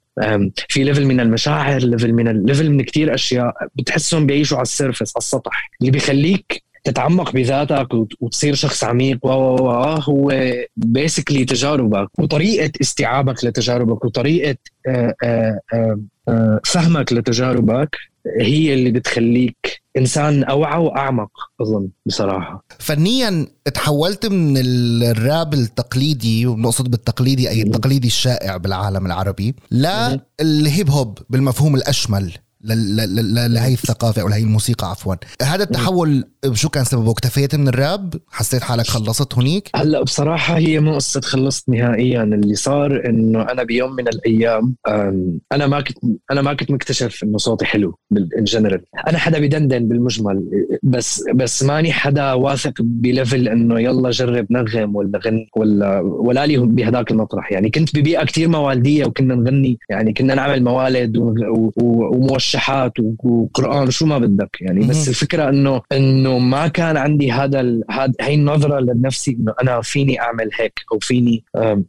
في 0.69 0.85
level 0.85 1.07
من 1.07 1.21
المشاعر 1.21 1.81
level 1.81 2.13
من 2.13 2.47
level 2.47 2.71
من 2.71 2.83
كتير 2.83 3.15
أشياء 3.15 3.55
بتحسهم 3.75 4.27
بيعيشوا 4.27 4.57
على 4.57 4.63
ال 4.63 4.69
surface 4.69 5.13
على 5.17 5.23
السطح. 5.23 5.71
اللي 5.81 5.91
بيخليك 5.91 6.63
تتعمق 6.85 7.33
بذاتك 7.33 7.89
وتصير 8.21 8.55
شخص 8.55 8.85
عميق 8.85 9.27
هو 9.27 10.33
basically 10.77 11.45
تجاربك 11.45 12.09
وطريقة 12.19 12.73
استيعابك 12.81 13.45
لتجاربك 13.45 14.05
وطريقة 14.05 14.57
آه، 14.87 15.15
آه، 15.25 15.61
آه، 16.29 16.61
فهمك 16.65 17.13
لتجاربك 17.13 17.97
هي 18.41 18.75
اللي 18.75 18.91
بتخليك 18.91 19.83
إنسان 19.97 20.45
أوعى 20.45 20.81
وأعمق 20.81 21.31
أظن 21.61 21.89
بصراحة. 22.07 22.65
فنيا 22.79 23.47
تحولت 23.75 24.27
من 24.27 24.57
الراب 24.57 25.55
التقليدي 25.55 26.47
ونقصد 26.47 26.91
بالتقليدي 26.91 27.51
أي 27.51 27.63
التقليدي 27.63 28.07
الشائع 28.07 28.57
بالعالم 28.57 29.07
العربي 29.07 29.55
لل 29.71 30.19
hip 30.19 30.91
hop 30.91 31.19
بالمفهوم 31.31 31.75
الأشمل 31.75 32.33
لهي 32.65 33.73
الثقافة 33.73 34.23
أو 34.23 34.29
لهي 34.29 34.43
الموسيقى 34.43 34.91
عفوا. 34.91 35.15
هذا 35.43 35.63
التحول 35.63 36.25
شو 36.53 36.69
كان 36.69 36.85
سببه؟ 36.85 37.11
اكتفيت 37.11 37.55
من 37.55 37.69
الراب؟ 37.69 38.15
حسيت 38.31 38.63
حالك 38.63 38.87
خلصت 38.87 39.35
هنيك 39.35 39.71
هلا 39.75 40.03
بصراحة 40.03 40.57
هي 40.57 40.81
مو 40.81 40.95
قصة 40.95 41.21
خلصت 41.21 41.69
نهائيا. 41.69 42.23
اللي 42.23 42.55
صار 42.55 43.09
إنه 43.09 43.43
أنا 43.43 43.63
بيوم 43.63 43.93
من 43.93 44.09
الأيام 44.09 44.75
أنا 45.53 45.67
ما 45.67 45.81
كنت 45.81 45.99
أنا 46.31 46.43
ما 46.43 46.55
كنت 46.55 46.71
مكتشف 46.71 47.25
إنه 47.25 47.39
صوتي 47.39 47.65
حلو 47.65 47.99
in 48.39 48.45
general 48.45 48.81
أنا 49.09 49.19
حدا 49.19 49.39
بدندن 49.39 49.89
بالمجمل 49.89 50.45
بس 50.83 51.25
بس 51.35 51.63
ماني 51.63 51.93
حدا 51.93 52.33
واثق 52.33 52.73
ب 52.81 52.92
level 52.92 53.49
إنه 53.49 53.81
يلا 53.81 54.11
جرب 54.11 54.47
نغم 54.51 54.97
ولا 54.97 55.21
غن 55.27 55.47
ولا 55.57 56.01
ولا 56.01 56.47
لي 56.47 56.57
بهداك 56.57 57.11
المطرح. 57.11 57.53
يعني 57.53 57.71
كنت 57.71 57.97
ببيئة 57.97 58.25
كثير 58.25 58.49
موالديه 58.49 59.05
وكنا 59.05 59.35
نغني 59.35 59.79
يعني 59.91 60.13
كنا 60.13 60.35
نعمل 60.35 60.65
موالد 60.65 61.17
وموشحات 61.77 62.93
وقرآن 63.25 63.87
وشو 63.89 64.07
ما 64.07 64.19
بدك 64.19 64.57
يعني. 64.61 64.87
بس 64.87 65.09
الفكرة 65.09 65.49
إنه 65.49 65.83
إنه 65.93 66.34
ما 66.39 66.69
كان 66.69 66.97
عندي 66.97 67.33
هذا 67.33 67.81
هاي 68.21 68.35
النظرة 68.35 68.81
لنفسي 68.81 69.31
إنه 69.31 69.55
أنا 69.63 69.81
فيني 69.81 70.21
أعمل 70.21 70.51
هيك 70.55 70.81
أو 70.93 70.99
فيني 70.99 71.45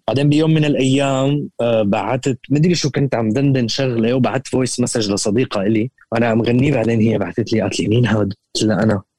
بعدين 0.07 0.29
بيوم 0.29 0.53
من 0.53 0.65
الأيام 0.65 1.49
آه، 1.61 1.81
بعثت 1.81 2.39
مدري 2.49 2.75
شو 2.75 2.89
كنت 2.89 3.15
عم 3.15 3.29
دندن 3.29 3.67
شغلة 3.67 4.13
وبعثت 4.13 4.47
voice 4.47 4.79
message 4.79 5.11
لصديقة 5.11 5.61
إلي 5.61 5.91
وأنا 6.11 6.27
عم 6.27 6.41
غني 6.41 6.71
بعدين 6.71 7.01
هي 7.01 7.17
بعثت 7.17 7.53
لي 7.53 7.61
قالت 7.61 7.79
لي 7.79 7.87
مين 7.87 8.05
هاد؟ 8.07 8.33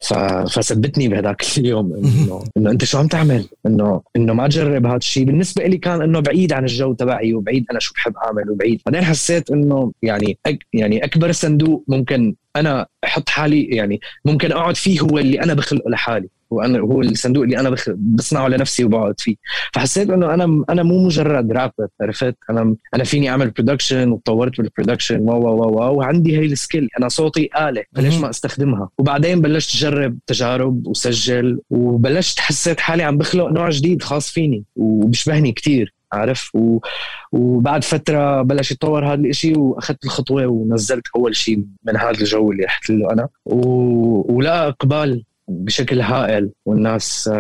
ف... 0.01 0.15
فثبتني 0.55 1.09
بهذاك 1.09 1.43
اليوم 1.59 1.95
انه 1.95 2.45
إنه 2.57 2.71
أنت 2.71 2.85
شو 2.85 2.99
عم 2.99 3.07
تعمل؟ 3.07 3.45
انه 3.67 4.03
إنه 4.17 4.33
ما 4.35 4.49
تجرب 4.49 4.87
هذا 4.87 4.97
الشيء 4.97 5.25
بالنسبة 5.25 5.67
لي 5.67 5.79
كان 5.79 6.03
إنه 6.03 6.21
بعيد 6.21 6.53
عن 6.53 6.65
الجو 6.65 6.93
تبعي 6.93 7.35
وبعيد 7.35 7.65
أنا 7.71 7.79
شو 7.79 7.95
بحب 7.95 8.17
أعمل 8.17 8.51
وبعيد. 8.51 8.81
بعدين 8.87 9.05
حسيت 9.05 9.51
إنه 9.51 9.93
يعني 10.03 10.39
أك... 10.47 10.59
يعني 10.73 11.05
أكبر 11.05 11.33
صندوق 11.33 11.85
ممكن 11.89 12.35
أنا 12.57 12.87
أحط 13.05 13.29
حالي 13.29 13.63
يعني 13.63 14.01
ممكن 14.25 14.53
أقعد 14.53 14.77
فيه 14.77 15.01
هو 15.01 15.19
اللي 15.19 15.43
أنا 15.43 15.55
بخلقه 15.55 15.91
لحالي. 15.91 16.29
وأنا 16.51 16.79
هو 16.79 17.01
الصندوق 17.01 17.45
اللي 17.45 17.61
أنا 17.61 17.77
بصنعه 17.97 18.49
لنفسي 18.49 18.85
وبقعد 18.85 19.21
فيه. 19.21 19.37
فحسيت 19.75 20.11
إنه 20.11 20.35
أنا 20.35 20.65
أنا 20.71 20.83
مو 20.83 21.05
مجرد 21.07 21.53
رابر 21.53 21.89
عرفت؟ 22.01 22.37
أنا 22.51 22.77
أنا 22.95 23.05
فيني 23.05 23.31
أعمل 23.31 23.51
production 23.51 24.11
وتطورت 24.13 24.61
بال 24.61 24.71
production 24.71 25.21
و 25.21 25.33
و 25.33 25.65
و 25.65 25.97
وعندي 25.97 26.39
هي 26.39 26.45
ال 26.45 26.52
skill 26.52 26.89
أنا 26.99 27.09
صوتي 27.09 27.51
آلة. 27.59 27.85
فليش 27.95 28.15
ما 28.19 28.31
أستخدمها. 28.31 28.89
وبعدين 28.99 29.41
بلشت 29.41 29.75
أجرب 29.77 30.19
تجارب 30.27 30.87
وسجل 30.87 31.61
وبلشت 31.71 32.41
حسيت 32.41 32.81
حالي 32.81 33.03
عم 33.03 33.19
بخلق 33.19 33.49
نوع 33.49 33.71
جديد 33.71 34.03
خاص 34.03 34.31
فيني 34.31 34.65
وبيشبهني 34.77 35.53
كتير 35.53 35.95
عارف 36.13 36.55
و... 36.55 36.79
وبعد 37.33 37.85
فترة 37.85 38.43
بلش 38.43 38.71
يتطور 38.71 39.13
هذا 39.13 39.21
الشيء 39.21 39.59
وأخذت 39.59 40.05
الخطوة 40.05 40.47
ونزلت 40.47 41.05
أول 41.17 41.37
شيء 41.37 41.65
من 41.85 41.97
هذا 41.97 42.11
الجو 42.11 42.53
اللي 42.53 42.65
رحت 42.65 42.91
له 42.91 43.13
أنا. 43.13 43.29
و... 43.45 44.35
ولا 44.37 44.69
إقبال. 44.69 45.25
بشكل 45.49 46.01
هائل 46.01 46.51
والناس 46.67 47.31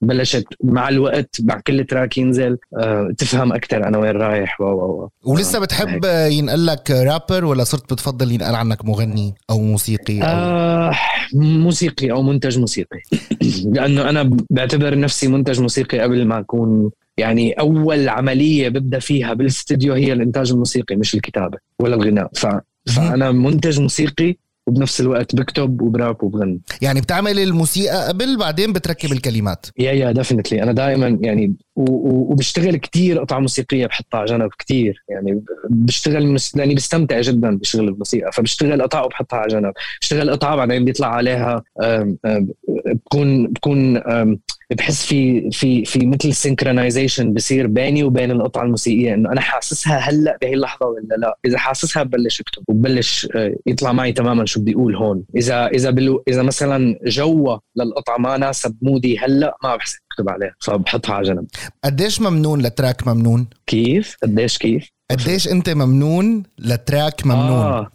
بلشت 0.00 0.44
مع 0.64 0.88
الوقت 0.88 1.36
مع 1.44 1.60
كل 1.66 1.84
تراك 1.84 2.18
ينزل 2.18 2.58
آه، 2.78 3.10
تفهم 3.18 3.52
أكثر 3.52 3.88
أنا 3.88 3.98
وين 3.98 4.10
رايح 4.10 4.60
و 4.60 4.64
و 4.64 5.08
ولسه 5.24 5.58
بتحب 5.58 6.04
ينقل 6.04 6.66
لك 6.66 6.90
رابر 6.90 7.44
ولا 7.44 7.64
صرت 7.64 7.92
بتفضل 7.92 8.32
ينقال 8.32 8.54
عنك 8.54 8.84
مغني 8.84 9.34
أو 9.50 9.58
موسيقي 9.58 10.20
أو... 10.20 10.26
آه 10.26 10.92
موسيقي 11.34 12.10
أو 12.10 12.22
منتج 12.22 12.58
موسيقي. 12.58 13.00
لأنه 13.74 14.08
أنا 14.10 14.30
بعتبر 14.50 14.98
نفسي 14.98 15.28
منتج 15.28 15.60
موسيقي 15.60 15.98
قبل 15.98 16.24
ما 16.24 16.38
أكون 16.38 16.90
يعني 17.18 17.52
أول 17.52 18.08
عملية 18.08 18.68
ببدأ 18.68 18.98
فيها 18.98 19.34
بالاستديو 19.34 19.94
هي 19.94 20.12
الإنتاج 20.12 20.50
الموسيقي 20.50 20.96
مش 20.96 21.14
الكتابة 21.14 21.58
ولا 21.78 21.94
الغناء. 21.94 22.30
ف... 22.34 22.46
فأنا 22.86 23.32
منتج 23.32 23.80
موسيقي 23.80 24.36
وبنفس 24.66 25.00
الوقت 25.00 25.34
بكتب 25.36 25.82
وبراب 25.82 26.24
وبغني 26.24 26.60
يعني 26.82 27.00
بتعمل 27.00 27.38
الموسيقى 27.38 28.08
قبل 28.08 28.36
بعدين 28.36 28.72
بتركب 28.72 29.12
الكلمات. 29.12 29.66
يا 29.78 29.92
يا 29.92 30.12
definitely 30.12 30.62
أنا 30.62 30.72
دائما 30.72 31.18
يعني 31.20 31.54
وبشتغل 31.76 32.76
كتير 32.76 33.18
قطع 33.18 33.38
موسيقية 33.38 33.86
بحطها 33.86 34.18
على 34.18 34.26
جنب 34.26 34.50
كتير. 34.58 35.04
يعني 35.08 35.42
بشتغل 35.70 36.26
مس... 36.26 36.56
لأني 36.56 36.74
بستمتع 36.74 37.20
جدا 37.20 37.56
بشغل 37.56 37.88
الموسيقى 37.88 38.32
فبشتغل 38.32 38.82
قطع 38.82 39.04
وبحطها 39.04 39.38
على 39.38 39.48
جنب. 39.48 39.72
بشتغل 40.00 40.30
قطعه 40.30 40.56
بعدين 40.56 40.84
بيطلع 40.84 41.08
عليها 41.08 41.62
بكون 42.84 43.46
بكون 43.46 44.02
بحس 44.70 45.06
في 45.06 45.50
في 45.50 45.84
في 45.84 46.06
مثل 46.06 46.34
synchronization 46.34 47.34
بصير 47.34 47.66
بيني 47.66 48.04
وبين 48.04 48.30
القطعه 48.30 48.62
الموسيقية 48.62 49.14
إنه 49.14 49.32
أنا 49.32 49.40
حاسسها 49.40 49.98
هلأ 49.98 50.38
بهي 50.42 50.54
اللحظة 50.54 50.86
ولا 50.86 51.14
لا. 51.18 51.38
إذا 51.44 51.58
حاسسها 51.58 52.02
ببلش 52.02 52.40
أكتب 52.40 52.62
وببلش 52.68 53.28
آه، 53.34 53.56
يطلع 53.66 53.92
معي 53.92 54.12
تماما 54.12 54.46
شو 54.46 54.55
بدي 54.58 54.74
أقول 54.74 54.96
هون. 54.96 55.24
إذا 55.36 55.66
إذا 55.66 55.90
blue 55.90 56.22
إذا 56.28 56.42
مثلا 56.42 56.98
جوا 57.06 57.58
للقطعة 57.76 58.18
ما 58.18 58.36
ناسب 58.36 58.76
mood 58.82 59.11
ي 59.11 59.18
هلأ 59.18 59.56
ما 59.64 59.76
بحس 59.76 59.96
اكتب 60.12 60.30
عليها 60.30 60.54
فبحطها 60.60 61.14
على 61.14 61.26
جنب. 61.26 61.46
قديش 61.84 62.20
ممنون 62.20 62.62
لتراك 62.62 63.08
ممنون؟ 63.08 63.46
كيف؟ 63.66 64.16
قديش 64.22 64.58
كيف؟ 64.58 64.90
قديش 65.10 65.48
أنت 65.48 65.70
ممنون 65.70 66.42
لتراك 66.58 67.26
ممنون؟ 67.26 67.40
آه. 67.50 67.90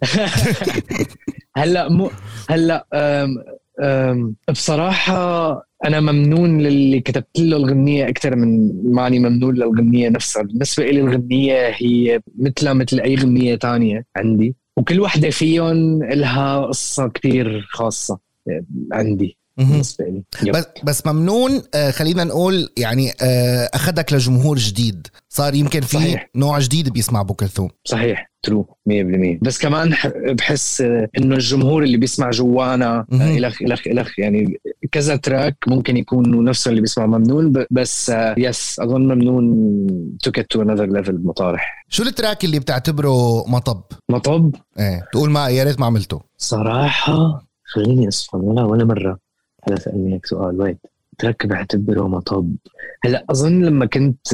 هلأ 1.58 1.90
مو 1.90 2.12
هلأ 2.50 2.86
أم 2.94 3.44
أم 3.84 4.36
بصراحة 4.50 5.52
أنا 5.86 6.00
ممنون 6.00 6.62
للي 6.62 7.00
كتبت 7.00 7.40
له 7.40 7.58
الغنية 7.58 8.10
أكثر 8.10 8.36
من 8.36 8.72
ماني 8.94 9.20
ممنون 9.20 9.56
للغنية 9.56 10.10
نفسها. 10.10 10.44
بالنسبة 10.44 10.86
لي 10.86 11.00
الغنية 11.00 11.70
هي 11.70 12.20
مثلها 12.40 12.74
مثل 12.74 13.00
أي 13.00 13.16
غنية 13.16 13.56
تانية 13.56 14.06
عندي. 14.16 14.56
وكل 14.78 15.00
وحدة 15.00 15.30
فيهم 15.30 16.04
لها 16.04 16.66
قصة 16.66 17.08
كثير 17.08 17.68
خاصة 17.72 18.20
عندي 18.92 19.38
بالنسبة 19.58 20.06
لي. 20.06 20.52
بس 20.52 20.66
بس 20.84 21.06
ممنون 21.06 21.62
آه 21.76 21.92
خلينا 21.92 22.24
نقول 22.24 22.70
يعني 22.78 23.14
آه 23.22 23.70
أخذك 23.74 24.14
لجمهور 24.14 24.58
جديد. 24.58 25.08
صار 25.30 25.56
يمكن 25.56 25.82
في 25.82 25.98
صحيح. 25.98 26.30
نوع 26.36 26.60
جديد 26.60 26.90
بيسمع 26.90 27.22
أبو 27.22 27.34
كلثوم. 27.34 27.70
صحيح. 27.86 28.31
true 28.44 28.78
100% 28.90 29.40
بس 29.42 29.60
كمان 29.62 29.94
بحس 30.16 30.82
إنه 31.18 31.36
الجمهور 31.36 31.84
اللي 31.84 31.98
بيسمع 31.98 32.30
جوانا 32.30 33.06
الخ 33.12 33.62
الخ 33.62 33.88
الخ 33.88 34.20
يعني 34.20 34.60
كذا 34.92 35.16
track 35.16 35.58
ممكن 35.68 35.98
يكونوا 35.98 36.44
نفس 36.44 36.68
اللي 36.68 36.82
بيسمع 36.82 37.06
ممنون 37.06 37.66
بس 37.72 38.12
yes 38.38 38.80
أظن 38.80 39.02
ممنون 39.02 40.18
took 40.24 40.40
to 40.40 40.62
another 40.62 40.86
level 40.86 41.20
مطارح. 41.24 41.86
شو 41.90 42.04
ال 42.04 42.11
track 42.11 42.46
اللي 42.46 42.60
بتعتبره 42.60 43.48
مطب؟ 43.48 43.84
مطب؟ 44.10 44.56
إيه 44.80 45.08
تقول 45.12 45.30
ما 45.30 45.50
يا 45.50 45.64
ريت 45.64 45.80
ما 45.80 45.86
عملته. 45.86 46.22
صراحة 46.38 47.46
خليني 47.64 48.08
اصفن 48.08 48.40
ولا 48.40 48.64
ولا 48.64 48.86
مرة. 48.86 49.20
هلا 49.64 49.80
سألني 49.80 50.14
هيك 50.14 50.26
سؤال 50.26 50.62
وأي 50.62 50.78
track 51.22 51.46
بعتبره 51.46 52.08
مطب. 52.08 52.56
هلا 53.04 53.26
أظن 53.30 53.62
لما 53.62 53.86
كنت 53.86 54.28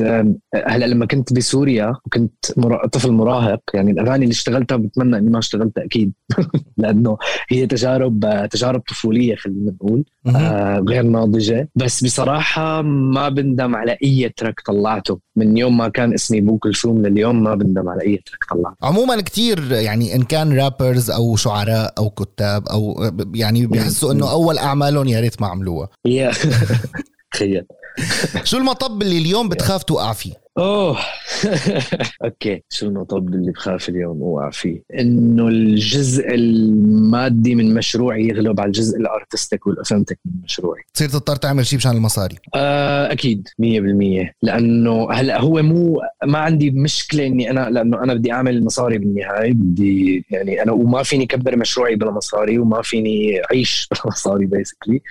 هلا 0.68 0.86
لما 0.86 1.06
كنت 1.06 1.34
بسوريا 1.34 1.94
وكنت 2.06 2.46
طفل 2.92 3.12
مراهق 3.12 3.62
يعني 3.74 3.92
الأغاني 3.92 4.24
اللي 4.24 4.32
اشتغلتها 4.32 4.76
بتمنى 4.76 5.18
إني 5.18 5.30
ما 5.30 5.40
اشتغلتها 5.40 5.84
أكيد. 5.86 6.14
لأنه 6.78 7.18
هي 7.50 7.68
تجارب 7.68 8.48
تجارب 8.52 8.82
طفولية 8.90 9.36
خلينا 9.36 9.72
نقول 9.72 10.04
آه 10.28 10.80
غير 10.90 11.04
ناضجة. 11.04 11.70
بس 11.76 12.04
بصراحة 12.04 12.82
ما 12.82 13.30
بندم 13.30 13.76
على 13.76 13.98
أي 14.04 14.34
track 14.38 14.62
طلعته. 14.66 15.20
من 15.36 15.58
يوم 15.58 15.78
ما 15.78 15.90
كان 15.90 16.14
اسمي 16.14 16.42
بو 16.42 16.58
كلثوم 16.58 17.06
لليوم 17.06 17.44
ما 17.44 17.56
بندم 17.56 17.90
على 17.90 18.02
أي 18.02 18.24
track 18.26 18.44
طلعته. 18.50 18.78
عموما 18.84 19.22
كتير 19.22 19.72
يعني 19.72 20.16
إن 20.16 20.22
كان 20.24 20.58
rappers 20.58 21.12
أو 21.12 21.36
شعراء 21.36 21.94
أو 21.98 22.10
كتاب 22.10 22.68
أو 22.68 23.12
يعني 23.36 23.68
بيحسوا 23.68 24.12
إنه 24.12 24.32
أول 24.32 24.58
أعمالهم 24.58 25.08
يا 25.08 25.20
ريت 25.20 25.42
ما 25.42 25.48
عملوها. 25.48 25.90
تخيل 27.32 27.66
شو 28.44 28.58
المطب 28.58 29.02
اللي 29.02 29.18
اليوم 29.18 29.50
بتخاف 29.50 29.84
توقع 29.84 30.14
فيه؟ 30.14 30.34
أوه. 30.58 30.98
okay. 32.24 32.64
شو 32.70 32.88
المطب 32.88 33.34
اللي 33.34 33.52
بخاف 33.52 33.90
اليوم 33.90 34.22
أوقع 34.22 34.50
فيه؟ 34.50 34.84
إنه 35.00 35.48
الجزء 35.48 36.34
المادي 36.34 37.56
من 37.56 37.74
مشروعي 37.74 38.28
يغلب 38.28 38.60
على 38.60 38.68
الجزء 38.68 38.98
ال 38.98 39.06
artistic 39.06 39.68
وال 39.68 39.77
authentic 39.77 40.20
من 40.26 40.32
مشروعي. 40.44 40.82
تصير 40.94 41.10
تضطر 41.10 41.36
تعمل 41.36 41.66
شيء 41.66 41.80
مشان 41.80 41.92
المصاري. 41.92 42.36
آه 42.56 43.12
أكيد. 43.12 43.48
100% 43.62 44.34
لأنه 44.42 45.12
هلأ 45.12 45.42
هو 45.42 45.62
مو 45.62 46.02
ما 46.26 46.40
عندي 46.40 46.72
مشكلة 46.72 47.26
إني 47.26 47.52
أنا 47.52 47.70
لأنه 47.70 48.04
أنا 48.04 48.14
بدي 48.14 48.32
أعمل 48.32 48.64
مصاري 48.64 48.98
بالنهاية. 48.98 49.54
بدي 49.54 50.26
يعني 50.32 50.64
أنا 50.64 50.72
وما 50.72 51.04
فيني 51.04 51.26
كبر 51.26 51.56
مشروعي 51.56 51.96
بلا 51.96 52.12
مصاري 52.12 52.60
وما 52.60 52.82
فيني 52.82 53.42
أعيش 53.52 53.88
بلا 53.92 54.02
مصاري 54.12 54.46
basically 54.46 55.02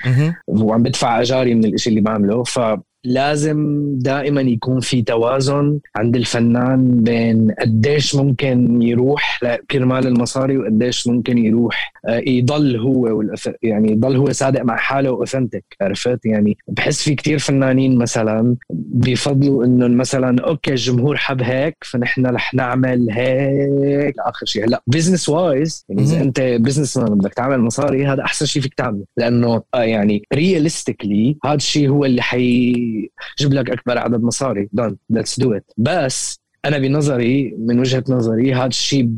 وعم 0.47 0.83
بدفع 0.83 1.21
أجاري 1.21 1.55
من 1.55 1.65
الشيء 1.75 1.91
اللي 1.91 2.01
بعمله 2.01 2.45
ف 2.45 2.61
لازم 3.07 3.85
دائما 3.99 4.41
يكون 4.41 4.81
في 4.81 5.03
توازن 5.03 5.79
عند 5.97 6.17
الفنان 6.17 7.03
بين 7.03 7.51
قديش 7.61 8.15
ممكن 8.15 8.83
يروح 8.83 9.41
كرمال 9.71 10.07
المصاري 10.07 10.59
وقديش 10.59 11.07
ممكن 11.07 11.39
يروح 11.39 11.93
يضل 12.09 12.77
هو 12.77 13.23
يعني 13.63 13.93
يضل 13.93 14.17
هو 14.17 14.33
صادق 14.33 14.63
مع 14.63 14.77
حاله 14.77 15.11
و 15.11 15.16
authentic 15.16 15.65
عرفت؟ 15.81 16.27
يعني 16.27 16.57
بحس 16.69 17.03
في 17.03 17.15
كتير 17.15 17.39
فنانين 17.39 17.99
مثلا 17.99 18.57
بيفضلوا 18.71 19.65
انه 19.65 19.89
مثلا 19.89 20.41
okay 20.41 20.71
الجمهور 20.71 21.17
حب 21.17 21.43
هيك 21.43 21.77
فنحن 21.81 22.27
رح 22.27 22.55
نعمل 22.55 23.11
هيك 23.11 24.17
لاخر 24.17 24.47
شيء 24.47 24.65
هلأ 24.65 24.83
business 24.87 25.29
wise 25.29 25.85
يعني 25.89 26.03
إذا 26.03 26.23
أنت 26.23 26.41
businessman 26.41 27.15
بدك 27.15 27.35
تعمل 27.35 27.61
مصاري 27.61 28.07
هذا 28.07 28.23
أحسن 28.23 28.47
شيء 28.47 28.63
فيك 28.63 28.75
تعمله. 28.75 29.05
لأنه 29.17 29.63
آه 29.75 29.83
يعني 29.83 30.23
realistically 30.35 31.37
هذا 31.45 31.55
الشيء 31.55 31.89
هو 31.89 32.05
اللي 32.05 32.23
حيجيب 32.23 33.11
لك 33.53 33.71
أكبر 33.71 33.99
عدد 33.99 34.23
مصاري. 34.23 34.69
then 34.73 34.97
let's 35.11 35.41
do 35.41 35.53
it 35.53 35.73
بس 35.77 36.46
أنا 36.65 36.79
بنظري 36.79 37.55
من 37.59 37.81
وجهة 37.81 38.05
نظري 38.09 38.55
هذا 38.55 38.67
الشيء 38.67 39.11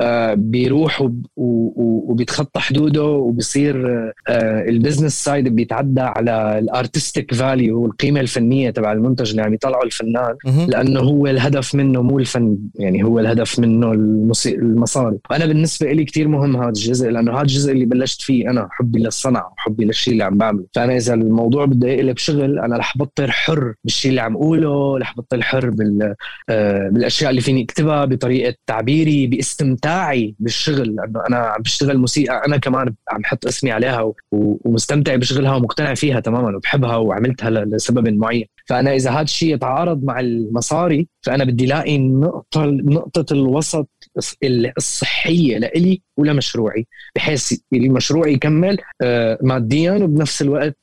آه، 0.00 0.34
بيروح 0.34 1.08
وبيتخطى 1.36 2.60
حدوده 2.60 3.04
وبصير 3.04 3.86
ال 4.68 4.74
business 4.74 5.24
side 5.24 5.48
بيتعدى 5.48 6.00
على 6.00 6.58
ال 6.58 6.66
artistic 6.66 7.34
value 7.34 7.82
والقيمة 7.82 8.20
الفنية 8.20 8.70
تبع 8.70 8.92
المنتج 8.92 9.30
اللي 9.30 9.42
عم 9.42 9.54
يطلعه 9.54 9.82
الفنان 9.82 10.36
لأنه 10.68 11.00
هو 11.00 11.26
الهدف 11.26 11.74
منه 11.74 12.02
مو 12.02 12.18
الفن 12.18 12.58
يعني 12.74 13.04
هو 13.04 13.20
الهدف 13.20 13.58
منه 13.58 13.92
المصاري. 14.46 15.18
وأنا 15.30 15.46
بالنسبة 15.46 15.92
لي 15.92 16.04
كثير 16.04 16.28
مهم 16.28 16.56
هذا 16.56 16.68
الجزء 16.68 17.10
لأنه 17.10 17.32
هذا 17.32 17.42
الجزء 17.42 17.72
اللي 17.72 17.84
بلشت 17.84 18.22
فيه 18.22 18.50
أنا 18.50 18.68
حبي 18.70 18.98
للصنعه 18.98 19.52
وحبي 19.58 19.84
للشيء 19.84 20.12
اللي 20.12 20.24
عم 20.24 20.38
بعمله. 20.38 20.64
فأنا 20.74 20.96
إذا 20.96 21.14
الموضوع 21.14 21.64
بده 21.64 21.88
يقلب 21.88 22.18
شغل 22.18 22.58
أنا 22.58 22.76
رح 22.76 22.98
بطل 22.98 23.30
حر 23.30 23.74
بالشيء 23.84 24.10
اللي 24.10 24.20
عم 24.20 24.36
أقوله 24.36 24.98
رح 24.98 25.16
بطل 25.16 25.42
حر 25.42 25.70
بال 25.70 26.14
آه، 26.50 26.85
بالاشياء 26.90 27.30
اللي 27.30 27.40
فيني 27.40 27.62
أكتبها 27.62 28.04
بطريقة 28.04 28.54
تعبيري 28.66 29.26
باستمتاعي 29.26 30.34
بالشغل. 30.38 30.94
لأنه 30.96 31.22
أنا 31.28 31.36
عم 31.36 31.62
بشتغل 31.62 31.98
موسيقى 31.98 32.42
أنا 32.46 32.56
كمان 32.56 32.94
عم 33.10 33.24
حط 33.24 33.46
اسمي 33.46 33.70
عليها 33.70 34.12
ومستمتع 34.32 35.16
بشغلها 35.16 35.54
ومقتنع 35.54 35.94
فيها 35.94 36.20
تماما 36.20 36.56
وبحبها 36.56 36.96
وعملتها 36.96 37.50
لسبب 37.50 38.08
معين. 38.08 38.46
فأنا 38.66 38.94
إذا 38.94 39.10
هذا 39.10 39.20
الشيء 39.20 39.54
يتعارض 39.54 40.04
مع 40.04 40.20
المصاري 40.20 41.08
فأنا 41.22 41.44
بدي 41.44 41.64
الاقي 41.64 41.98
نقطه 41.98 42.64
نقطة 42.66 43.32
الوسط 43.32 43.88
الصحية 44.78 45.58
لإلي 45.58 46.02
ولمشروعي 46.16 46.86
بحيث 47.16 47.52
المشروع 47.72 48.28
يكمل 48.28 48.78
آه، 49.02 49.38
ماديا 49.42 49.92
وبنفس 49.92 50.42
الوقت 50.42 50.76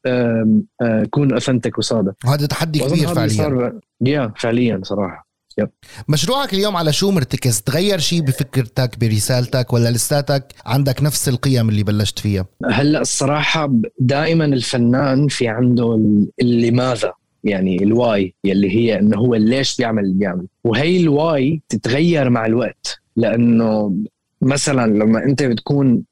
يكون 0.83 1.33
authentic 1.33 1.77
وصادق. 1.77 2.13
وهذا 2.25 2.45
تحدي 2.45 2.79
كبير 2.79 3.07
فعليا. 3.07 3.79
يا 4.01 4.33
فعليا 4.37 4.79
صراحة. 4.83 5.22
yep. 5.57 5.69
مشروعك 6.07 6.53
اليوم 6.53 6.77
على 6.77 6.93
شو 6.93 7.11
مرتكز؟ 7.11 7.61
تغير 7.61 7.99
شيء 7.99 8.21
بفكرتك 8.21 8.99
برسالتك 8.99 9.73
ولا 9.73 9.89
لساتك 9.89 10.53
عندك 10.65 11.03
نفس 11.03 11.29
القيم 11.29 11.69
اللي 11.69 11.83
بلشت 11.83 12.19
فيها؟ 12.19 12.45
هلأ 12.65 13.01
الصراحة 13.01 13.73
دائما 13.99 14.45
الفنان 14.45 15.27
في 15.27 15.47
عنده 15.47 15.99
لماذا 16.41 17.13
يعني 17.43 17.83
ال 17.83 17.96
why 17.96 18.35
يلي 18.43 18.71
هي 18.71 18.99
إنه 18.99 19.17
هو 19.17 19.35
ليش 19.35 19.77
بيعمل 19.77 20.03
اللي 20.03 20.15
بيعمل. 20.15 20.47
وهي 20.63 20.99
ال 20.99 21.15
why 21.15 21.61
تتغير 21.69 22.29
مع 22.29 22.45
الوقت 22.45 22.99
لأنه 23.15 23.95
مثلا 24.41 24.91
لما 24.91 25.23
أنت 25.23 25.43
بتكون 25.43 26.03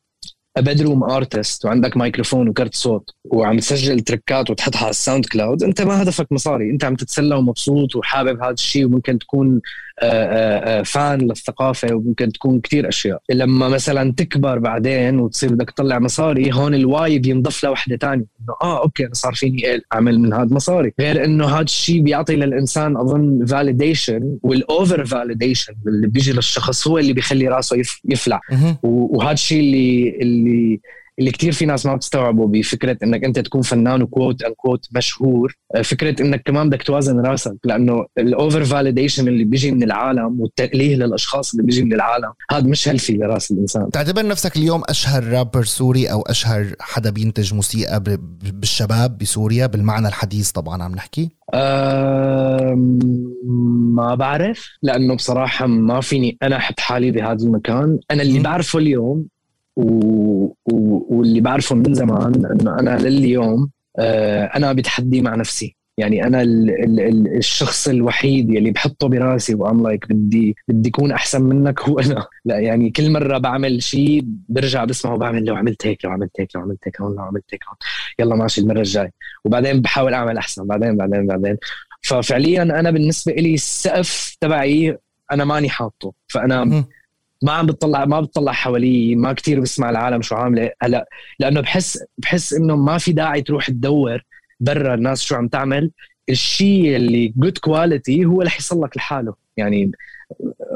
bedroom 0.60 1.04
artist 1.04 1.66
وعندك 1.66 1.98
مايكروفون 1.98 2.50
وكرت 2.50 2.76
صوت 2.76 3.10
وعم 3.26 3.60
تسجل 3.60 4.00
trackات 4.00 4.50
وتحطها 4.50 4.82
على 4.82 4.90
ال 4.90 5.26
SoundCloud 5.26 5.64
انت 5.64 5.82
ما 5.82 6.02
هدفك 6.02 6.32
مصاري 6.32 6.70
انت 6.70 6.84
عم 6.84 6.96
تتسلى 6.96 7.36
ومبسوط 7.36 7.96
وحابب 7.96 8.42
هذا 8.44 8.52
الشيء 8.52 8.86
وممكن 8.86 9.20
تكون 9.20 9.62
fan 10.86 11.22
للثقافة 11.22 11.96
وممكن 11.96 12.32
تكون 12.32 12.60
كتير 12.60 12.90
أشياء. 12.90 13.22
لما 13.32 13.70
مثلا 13.70 14.14
تكبر 14.18 14.60
بعدين 14.60 15.20
وتصير 15.20 15.54
بدك 15.54 15.72
تطلع 15.72 16.00
مصاري 16.00 16.54
هون 16.54 16.74
ال 16.74 16.85
why 16.85 17.20
بينضف 17.20 17.64
له 17.64 17.72
وحده 17.72 17.98
ثانية 17.98 18.26
إنه 18.42 18.56
آه 18.64 18.82
okay 18.84 19.06
أنا 19.06 19.14
صار 19.14 19.34
فيني 19.34 19.82
أعمل 19.94 20.20
من 20.20 20.34
هذا 20.34 20.54
مصاري. 20.56 20.94
غير 21.00 21.26
إنه 21.26 21.46
هذا 21.46 21.62
الشيء 21.62 22.02
بيعطي 22.02 22.36
للإنسان 22.36 22.98
أظن 22.98 23.46
validation 23.46 24.38
وال 24.44 24.64
over 24.64 25.06
validation 25.06 25.74
اللي 25.88 26.08
بيجي 26.08 26.34
للشخص 26.34 26.88
هو 26.88 26.98
اللي 26.98 27.14
بيخلي 27.14 27.48
راسه 27.48 27.78
يفلع. 28.06 28.42
وهذا 28.84 29.32
الشيء 29.32 29.60
اللي 29.60 30.18
اللي 30.22 30.80
اللي 31.20 31.32
كتير 31.32 31.52
في 31.52 31.66
ناس 31.66 31.86
ما 31.86 31.96
بتستوعبوا 31.96 32.48
بفكرة 32.48 32.98
إنك 33.04 33.24
أنت 33.24 33.40
تكون 33.40 33.62
فنان 33.62 34.02
و 34.02 34.44
quote 34.44 34.54
unquote 34.54 34.88
مشهور 34.96 35.56
آه، 35.76 35.82
فكرة 35.82 36.22
إنك 36.22 36.42
كمان 36.46 36.70
بدك 36.70 36.84
توازن 36.84 37.20
راسك 37.20 37.56
لأنه 37.64 38.06
ال 38.18 38.27
over 38.27 38.66
validation 38.66 39.28
اللي 39.28 39.44
بيجي 39.44 39.72
من 39.72 39.84
العالم 39.84 40.42
والتأليه 40.42 40.96
للأشخاص 40.96 41.52
اللي 41.52 41.64
بيجي 41.66 41.84
من 41.84 41.94
العالم 41.94 42.34
هذا 42.52 42.68
مش 42.68 42.90
healthy 42.90 43.14
لراس 43.14 43.52
الإنسان. 43.52 43.90
تعتبر 43.90 44.28
نفسك 44.28 44.58
اليوم 44.58 44.82
أشهر 44.90 45.24
رابر 45.24 45.64
سوري 45.64 46.12
أو 46.12 46.22
أشهر 46.22 46.66
حدا 46.80 47.10
بينتج 47.10 47.54
موسيقى 47.54 48.04
بالشباب 48.54 49.18
بسوريا؟ 49.18 49.66
بالمعنى 49.68 50.08
الحديث 50.08 50.52
طبعا 50.52 50.84
عم 50.84 50.96
نحكي. 50.96 51.30
ما 53.96 54.16
بعرف 54.16 54.70
لأنه 54.84 55.16
بصراحة 55.16 55.68
ما 55.68 56.02
فيني 56.02 56.38
أنا 56.44 56.58
أحط 56.58 56.80
حالي 56.80 57.12
بهذا 57.12 57.46
المكان. 57.46 58.00
أنا 58.12 58.22
اللي 58.22 58.40
بعرفه 58.40 58.80
اليوم 58.80 59.26
و... 59.76 59.84
و... 60.66 61.06
واللي 61.10 61.42
بعرفه 61.42 61.76
من 61.76 61.94
زمان 61.94 62.46
إنه 62.46 62.80
أنا 62.80 62.98
لليوم 62.98 63.70
آه، 64.00 64.46
أنا 64.46 64.74
بتحدي 64.74 65.22
مع 65.22 65.36
نفسي. 65.36 65.76
يعني 65.98 66.28
أنا 66.28 66.42
ال 66.42 66.70
ال 67.00 67.38
الشخص 67.38 67.88
الوحيد 67.88 68.50
يلي 68.50 68.72
بحطه 68.72 69.08
براسي 69.08 69.56
وأم 69.56 69.84
لايك 69.84 70.08
بدي 70.10 70.56
بدي 70.68 70.90
اكون 70.90 71.12
أحسن 71.12 71.42
منك 71.42 71.82
هو 71.82 72.00
أنا. 72.00 72.26
لا 72.46 72.60
يعني 72.60 72.90
كل 72.90 73.12
مرة 73.12 73.38
بعمل 73.38 73.84
شيء 73.84 74.24
برجع 74.26 74.86
بسمعه 74.86 75.14
وبعمل 75.14 75.46
لو 75.46 75.56
عملت 75.56 75.88
هيك 75.88 76.06
لو 76.06 76.12
عملت 76.12 76.32
هيك 76.40 76.56
لو 76.56 76.62
عملت 76.62 76.80
هيك 76.86 77.02
هون 77.02 77.16
لو 77.16 77.22
عملت 77.22 77.46
هيك. 77.54 77.64
هون 77.68 77.76
يلا 78.20 78.36
ماشي 78.36 78.62
المرة 78.62 78.80
الجاي. 78.80 79.12
وبعدين 79.46 79.82
بحاول 79.82 80.14
أعمل 80.14 80.38
أحسن. 80.38 80.68
بعدين 80.68 80.98
بعدين 80.98 81.28
بعدين. 81.28 81.58
ففعليا 82.02 82.64
أنا 82.64 82.92
بالنسبة 82.92 83.34
لي 83.34 83.54
السقف 83.54 84.38
تبعي 84.42 84.98
أنا 85.32 85.46
ماني 85.46 85.70
حاطه. 85.70 86.14
فأنا 86.28 86.86
ما 87.42 87.52
عم 87.52 87.66
بتطلع 87.66 88.06
ما 88.06 88.22
بتطلع 88.22 88.52
حوالي 88.52 89.16
ما 89.16 89.34
كتير 89.34 89.60
بسمع 89.60 89.90
العالم 89.90 90.22
شو 90.22 90.36
عاملة. 90.36 90.72
هلا 90.82 91.10
لأنه 91.40 91.62
بحس 91.62 92.00
بحس 92.18 92.54
إنه 92.54 92.76
ما 92.76 92.98
في 92.98 93.12
داعي 93.14 93.42
تروح 93.42 93.68
تدور 93.68 94.22
برا 94.60 94.94
الناس 94.94 95.22
شو 95.22 95.36
عم 95.36 95.48
تعمل. 95.48 95.92
الشيء 96.30 96.96
اللي 96.96 97.34
good 97.38 97.58
quality 97.58 98.26
هو 98.26 98.42
رح 98.42 98.58
يصل 98.58 98.82
لك 98.84 98.98
لحاله. 98.98 99.34
يعني 99.58 99.92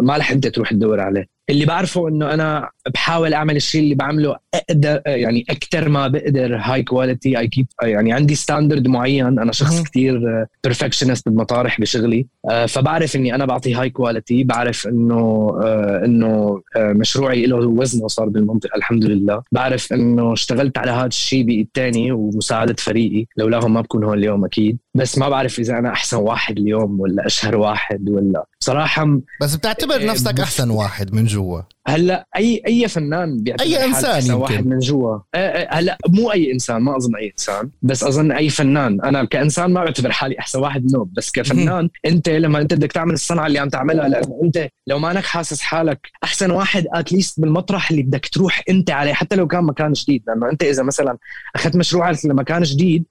ما 0.01 0.17
رح 0.17 0.32
أنت 0.32 0.47
تروح 0.47 0.69
تدور 0.69 0.99
عليه. 0.99 1.34
اللي 1.49 1.65
بعرفه 1.65 2.08
إنه 2.08 2.34
أنا 2.34 2.69
بحاول 2.93 3.34
أعمل 3.34 3.55
الشيء 3.55 3.84
اللي 3.84 3.95
بعمله 3.95 4.36
أقدر 4.53 5.01
يعني 5.05 5.45
أكثر 5.49 5.89
ما 5.89 6.08
بقدر 6.08 6.58
high 6.57 6.83
quality 6.83 7.39
I 7.39 7.47
keep 7.47 7.67
يعني 7.81 8.13
عندي 8.13 8.36
standard 8.35 8.88
معين. 8.88 9.39
أنا 9.39 9.51
شخص 9.51 9.84
كثير 9.84 10.45
perfectionist 10.63 11.29
بالمطارح 11.29 11.81
بشغلي. 11.81 12.27
آه، 12.49 12.65
فبعرف 12.65 13.15
إني 13.15 13.36
أنا 13.36 13.45
بعطي 13.45 13.73
high 13.73 13.89
quality 13.89 14.43
بعرف 14.43 14.88
إنه 14.88 15.15
آه، 15.63 16.01
إنه 16.05 16.62
آه، 16.75 16.93
مشروعي 16.93 17.45
له 17.45 17.55
وزنه 17.55 18.08
صار 18.08 18.29
بالمنطقة 18.29 18.77
الحمد 18.77 19.05
لله 19.05 19.41
بعرف 19.51 19.93
إنه 19.93 20.34
اشتغلت 20.34 20.77
على 20.77 20.91
هذا 20.91 21.08
الشيء 21.08 21.43
بإيد 21.43 21.67
ثاني 21.73 22.12
ومساعدة 22.12 22.75
فريقي. 22.79 23.25
لولاهم 23.38 23.73
ما 23.73 23.81
بكون 23.81 24.03
هون 24.03 24.17
اليوم 24.17 24.45
أكيد. 24.45 24.77
بس 24.95 25.17
ما 25.17 25.29
بعرف 25.29 25.60
إذا 25.60 25.79
أنا 25.79 25.89
أحسن 25.89 26.17
واحد 26.17 26.60
اليوم 26.60 26.99
ولا 26.99 27.25
أشهر 27.25 27.55
واحد 27.58 28.10
ولا. 28.10 28.45
بصراحه 28.62 29.19
بس 29.41 29.55
بتعتبر 29.55 30.05
نفسك 30.05 30.39
أحسن 30.39 30.69
واحد 30.69 31.13
من 31.13 31.27
جوا. 31.35 31.61
هلا 31.87 32.27
اي 32.35 32.61
أي 32.67 32.87
فنان 32.87 33.37
بيعتبر 33.37 33.65
أي 33.65 33.85
إنسان 33.85 34.21
يمكن. 34.21 34.33
واحد 34.33 34.67
من 34.67 34.79
جوا. 34.79 35.19
آه، 35.35 35.37
آه، 35.37 35.75
هلا 35.79 35.97
مو 36.07 36.31
أي 36.31 36.51
إنسان 36.51 36.77
ما 36.77 36.97
أظن 36.97 37.15
أي 37.15 37.31
إنسان 37.31 37.69
بس 37.81 38.03
أظن 38.03 38.31
أي 38.31 38.49
فنان. 38.49 39.01
أنا 39.01 39.25
كإنسان 39.25 39.73
ما 39.73 39.83
بعتبر 39.83 40.11
حالي 40.11 40.39
أحسن 40.39 40.59
واحد 40.59 40.83
منه 40.85 41.07
بس 41.17 41.31
كفنان 41.31 41.89
أنت 42.05 42.29
لما 42.29 42.61
أنت 42.61 42.73
بدك 42.73 42.91
تعمل 42.91 43.13
الصنعة 43.13 43.47
اللي 43.47 43.59
عم 43.59 43.69
تعملها 43.69 44.07
لأنه 44.07 44.39
أنت 44.43 44.69
لو 44.87 44.99
ما 44.99 45.11
انك 45.11 45.23
حاسس 45.25 45.61
حالك 45.61 45.99
أحسن 46.23 46.51
واحد 46.51 46.85
اتليست 46.93 47.39
بالمطرح 47.39 47.91
اللي 47.91 48.03
بدك 48.03 48.25
تروح 48.27 48.61
أنت 48.69 48.91
عليه 48.91 49.13
حتى 49.13 49.35
لو 49.35 49.47
كان 49.47 49.63
مكان 49.63 49.93
جديد. 49.93 50.23
لأنه 50.27 50.49
أنت 50.49 50.63
إذا 50.63 50.83
مثلا 50.83 51.17
أخذت 51.55 51.75
مشروعك 51.75 52.25
لمكان 52.25 52.63
جديد 52.63 53.05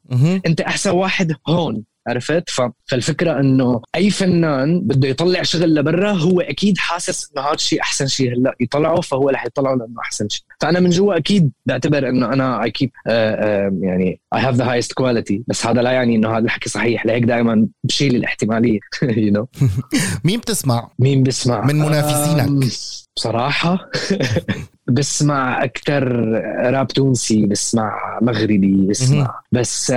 أنت 0.47 0.61
أحسن 0.61 0.91
واحد 0.91 1.33
هون. 1.49 1.85
عرفت؟ 2.09 2.51
فالفكرة 2.87 3.41
إنه 3.41 3.83
أي 3.95 4.11
فنان 4.11 4.81
بده 4.81 5.09
يطلع 5.09 5.43
شغل 5.43 5.75
لبرا 5.75 6.13
هو 6.13 6.41
أكيد 6.41 6.79
حاسس 6.79 7.31
إنه 7.31 7.47
هذا 7.47 7.55
الشيء 7.55 7.81
أحسن 7.81 8.07
شيء 8.07 8.33
هلأ 8.39 8.57
يطلعه 8.61 9.01
فهو 9.01 9.29
رح 9.29 9.47
يطلعه 9.47 9.75
لأنه 9.75 10.01
أحسن 10.01 10.29
شيء 10.29 10.45
فأنا 10.61 10.81
من 10.81 10.91
جوا 10.91 11.17
أكيد 11.17 11.53
بعتبر 11.67 12.09
إنه 12.09 12.33
أنا 12.33 12.63
I 12.63 12.71
keep 12.71 12.91
uh, 12.91 13.11
uh, 13.11 13.85
يعني 13.85 14.21
I 14.35 14.41
have 14.41 14.55
the 14.55 14.73
highest 14.73 14.93
quality 14.93 15.45
بس 15.49 15.67
هذا 15.67 15.83
لا 15.83 15.91
يعني 15.91 16.17
إنه 16.17 16.31
هذا 16.37 16.45
الحكي 16.45 16.69
صحيح. 16.69 17.07
لهيك 17.07 17.25
دائما 17.25 17.69
بشيل 17.85 18.17
الاحتمالية 18.17 18.79
you 19.03 19.33
know 19.33 19.49
مين 20.25 20.41
بتسمع؟ 20.41 20.91
مين 20.99 21.23
بسمع؟ 21.23 21.65
من 21.65 21.79
منافسينك. 21.79 22.71
بصراحة. 23.17 23.79
بسمع 24.89 25.65
أكثر 25.65 26.05
راب 26.65 26.87
تونسي 26.87 27.47
بسمع 27.47 28.19
مغربي 28.23 28.87
بسمع 28.87 29.41
بس 29.53 29.93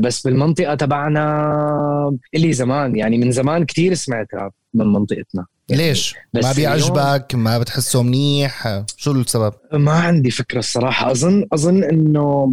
بس 0.00 0.20
بالمنطقة 0.20 0.74
تبعنا 0.74 2.18
اللي 2.34 2.52
زمان 2.52 2.96
يعني 2.96 3.18
من 3.18 3.30
زمان 3.30 3.64
كتير 3.64 3.94
سمعت 3.94 4.26
راب 4.34 4.52
من 4.74 4.86
منطقتنا. 4.86 5.46
ليش؟ 5.70 6.14
بس 6.32 6.44
ما 6.44 6.52
بيعجبك؟ 6.52 7.34
ما 7.34 7.58
بتحسه 7.58 8.02
منيح؟ 8.02 8.82
شو 8.96 9.12
السبب؟ 9.12 9.52
ما 9.72 9.92
عندي 9.92 10.30
فكرة 10.30 10.58
الصراحة. 10.58 11.10
اظن 11.10 11.46
أظن 11.52 11.84
إنه 11.84 12.52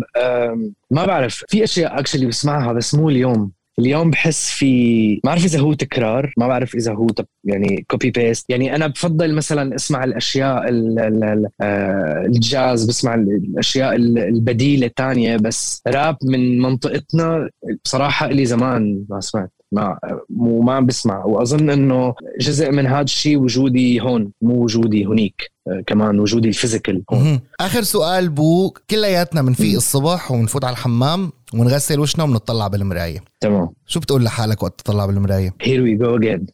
ما 0.92 1.06
بعرف. 1.06 1.44
في 1.48 1.64
أشياء 1.64 2.00
اكشلي 2.00 2.26
بسمعها 2.26 2.74
بس 2.74 2.96
مو 2.96 3.10
اليوم. 3.10 3.52
اليوم 3.80 4.10
بحس 4.10 4.50
في 4.52 5.14
ما 5.14 5.20
بعرف 5.24 5.46
إذا 5.46 5.60
هو 5.60 5.74
تكرار 5.74 6.34
ما 6.38 6.48
بعرف 6.48 6.76
إذا 6.76 6.94
هو 6.94 7.08
يعني 7.44 7.86
copy 7.88 8.12
paste 8.12 8.50
يعني 8.50 8.76
أنا 8.76 8.88
بفضل 8.88 9.36
مثلا 9.36 9.76
أسمع 9.76 10.04
الأشياء 10.04 10.70
ال- 10.70 11.00
ال- 11.00 11.24
ال- 11.24 11.48
آه، 11.62 12.26
الجاز 12.26 12.86
بسمع 12.86 13.14
الأشياء 13.16 13.96
ال- 13.96 14.18
البديلة 14.20 14.88
الثانية 14.88 15.38
بس 15.38 15.82
راب 15.88 16.18
من 16.24 16.60
منطقتنا 16.62 17.50
بصراحة 17.84 18.28
لي 18.28 18.46
زمان 18.46 19.06
ما 19.10 19.20
سمعت. 19.20 19.52
ما 19.72 20.00
مو 20.30 20.62
ما 20.62 20.80
بسمع. 20.80 21.26
وأظن 21.26 21.70
إنه 21.70 22.14
جزء 22.42 22.72
من 22.72 22.86
هذا 22.88 23.02
الشيء 23.02 23.38
وجودي 23.38 24.02
هون 24.02 24.32
مو 24.42 24.64
وجودي 24.64 25.06
هنيك. 25.06 25.52
كمان 25.88 26.20
وجودي 26.20 26.48
ال 26.48 26.54
physical 26.54 27.04
هون. 27.14 27.40
آخر 27.60 27.84
سؤال 27.84 28.30
بو 28.30 28.74
كلياتنا 28.90 29.42
بنفيق. 29.42 29.76
الصبح 29.76 30.32
وبنفوت 30.32 30.64
على 30.64 30.74
الحمام 30.74 31.32
ونغسل 31.54 32.00
وشنا 32.00 32.24
وبنطلع 32.24 32.68
بالمراية. 32.68 33.24
تمام. 33.40 33.70
شو 33.88 34.00
بتقول 34.00 34.24
لحالك 34.24 34.64
وقت 34.64 34.82
تطلع 34.82 35.06
بالمراية؟ 35.06 35.50
Here 35.64 35.82
we 35.82 36.06
go 36.06 36.20
again. 36.22 36.46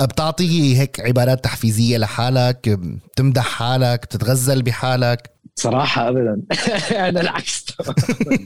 بتعطي 0.06 0.78
هيك 0.78 1.00
عبارات 1.00 1.44
تحفيزية 1.44 1.98
لحالك 1.98 2.68
بتمدح 2.68 3.44
حالك 3.46 4.02
بتتغزل 4.02 4.62
بحالك؟ 4.62 5.30
صراحة 5.54 6.08
أبدا. 6.08 6.42
أنا 7.08 7.20
العكس 7.20 7.64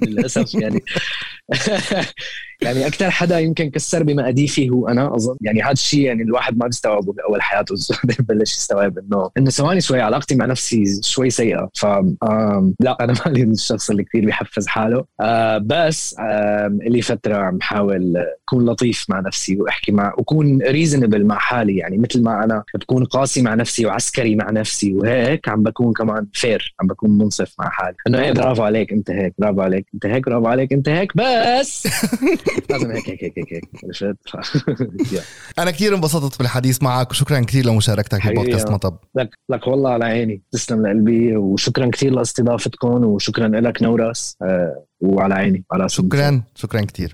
للأسف 0.02 0.54
يعني. 0.54 0.80
يعني 2.62 2.86
أكثر 2.86 3.10
حدا 3.10 3.38
يمكن 3.38 3.70
كسر 3.70 4.02
بمقاديفي 4.02 4.70
هو 4.70 4.88
أنا 4.88 5.16
أظن. 5.16 5.36
يعني 5.40 5.62
هذا 5.62 5.72
الشيء 5.72 6.00
يعني 6.00 6.22
الواحد 6.22 6.58
ما 6.58 6.66
بيستوعبه 6.66 7.12
بأول 7.12 7.42
حياته 7.42 7.74
ببلش 8.04 8.52
يستوعب 8.58 8.98
إنه 8.98 9.30
إنه 9.38 9.50
ثواني 9.50 9.80
شوي 9.80 10.00
علاقتي 10.00 10.34
مع 10.34 10.46
نفسي 10.46 10.84
شوي 11.02 11.30
سيئة. 11.30 11.68
ف 11.74 11.86
لا 12.80 12.96
أنا 13.00 13.14
مالي 13.26 13.42
الشخص 13.42 13.90
اللي 13.90 14.04
كثير 14.04 14.24
بيحفز 14.24 14.66
حاله. 14.66 15.04
آه، 15.20 15.58
بس 15.58 16.16
آم، 16.20 16.78
لي 16.82 17.02
فترة 17.02 17.36
عم 17.36 17.60
حاول 17.60 18.14
أكون 18.48 18.64
لطيف 18.66 19.06
مع 19.08 19.20
نفسي 19.20 19.56
وأحكي 19.56 19.92
مع 19.92 20.14
وأكون 20.18 20.62
reasonable 20.62 21.26
مع 21.26 21.38
حالي. 21.38 21.76
يعني 21.76 21.98
مثل 21.98 22.22
ما 22.22 22.44
أنا 22.44 22.62
بكون 22.74 23.04
قاسي 23.04 23.42
مع 23.42 23.54
نفسي 23.54 23.86
وعسكري 23.86 24.34
مع 24.34 24.50
نفسي 24.50 24.94
وهيك 24.94 25.48
عم 25.48 25.62
بكون 25.62 25.92
كمان 25.92 26.26
fair 26.32 26.74
عم 26.80 26.86
بكون 26.86 27.18
منصف 27.18 27.54
مع 27.58 27.68
حالي. 27.70 27.96
إنه 28.06 28.18
إيه 28.18 28.32
برافو 28.32 28.62
عليك 28.62 28.92
أنت 28.92 29.10
هيك 29.10 29.34
برافو 29.38 29.60
عليك 29.60 29.86
أنت 29.94 30.06
هيك 30.06 30.26
برافو 30.26 30.46
عليك 30.46 30.72
أنت 30.72 30.88
هيك 30.88 31.12
بس! 31.16 31.88
لازم 32.70 32.90
هيك 32.90 33.08
هيك 33.10 33.22
هيك 33.24 33.38
هيك, 33.38 33.52
هيك. 33.52 33.64
عرفت؟ 34.34 34.64
أنا 35.58 35.70
كثير 35.70 35.94
انبسطت 35.94 36.38
بالحديث 36.38 36.82
معك 36.82 37.10
وشكرا 37.10 37.40
كثير 37.40 37.66
لمشاركتك. 37.66 38.26
ببودكاست 38.26 38.70
مطب. 38.70 38.96
لك 39.14 39.30
لك 39.48 39.66
والله 39.66 39.90
على 39.90 40.04
عيني. 40.04 40.42
تسلم 40.52 40.86
لقلبي 40.86 41.36
وشكرا 41.36 41.90
كثير 41.90 42.12
لأستضافتكم 42.12 43.04
وشكرا 43.04 43.48
لك 43.48 43.82
نورس 43.82 44.36
آه، 44.42 44.84
وعلى 45.00 45.34
عيني 45.34 45.64
على 45.72 45.88
شكرا 45.88 46.42
شكرا 46.54 46.80
كثير 46.80 47.12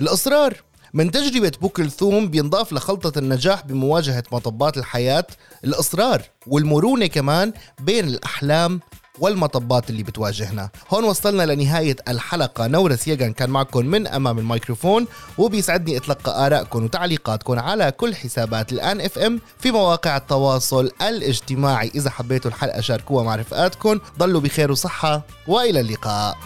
الإصرار. 0.00 0.54
من 0.94 1.10
تجربة 1.10 1.52
بو 1.60 1.68
كلثوم 1.68 2.28
بينضاف 2.28 2.72
لخلطة 2.72 3.18
النجاح 3.18 3.66
بمواجهة 3.66 4.22
مطبات 4.32 4.76
الحياة. 4.76 5.26
الإصرار 5.64 6.22
والمرونة 6.46 7.06
كمان 7.06 7.52
بين 7.80 8.04
الأحلام 8.04 8.80
والمطبات 9.20 9.90
اللي 9.90 10.02
بتواجهنا. 10.02 10.68
هون 10.90 11.04
وصلنا 11.04 11.42
لنهاية 11.42 11.96
الحلقة. 12.08 12.66
نورس 12.66 13.08
يجن 13.08 13.32
كان 13.32 13.50
معكم 13.50 13.86
من 13.86 14.06
أمام 14.06 14.38
الميكروفون 14.38 15.06
وبيسعدني 15.38 15.96
أتلقى 15.96 16.46
آرائكم 16.46 16.84
وتعليقاتكم 16.84 17.58
على 17.58 17.90
كل 17.90 18.14
حسابات 18.14 18.72
الآن 18.72 19.00
إف 19.00 19.18
إم 19.18 19.40
في 19.58 19.70
مواقع 19.70 20.16
التواصل 20.16 20.90
الاجتماعي. 21.02 21.92
إذا 21.94 22.10
حبيتوا 22.10 22.50
الحلقة 22.50 22.80
شاركوها 22.80 23.24
مع 23.24 23.36
رفقاتكم. 23.36 24.00
ضلوا 24.18 24.40
بخير 24.40 24.72
وصحة 24.72 25.22
وإلى 25.46 25.80
اللقاء. 25.80 26.36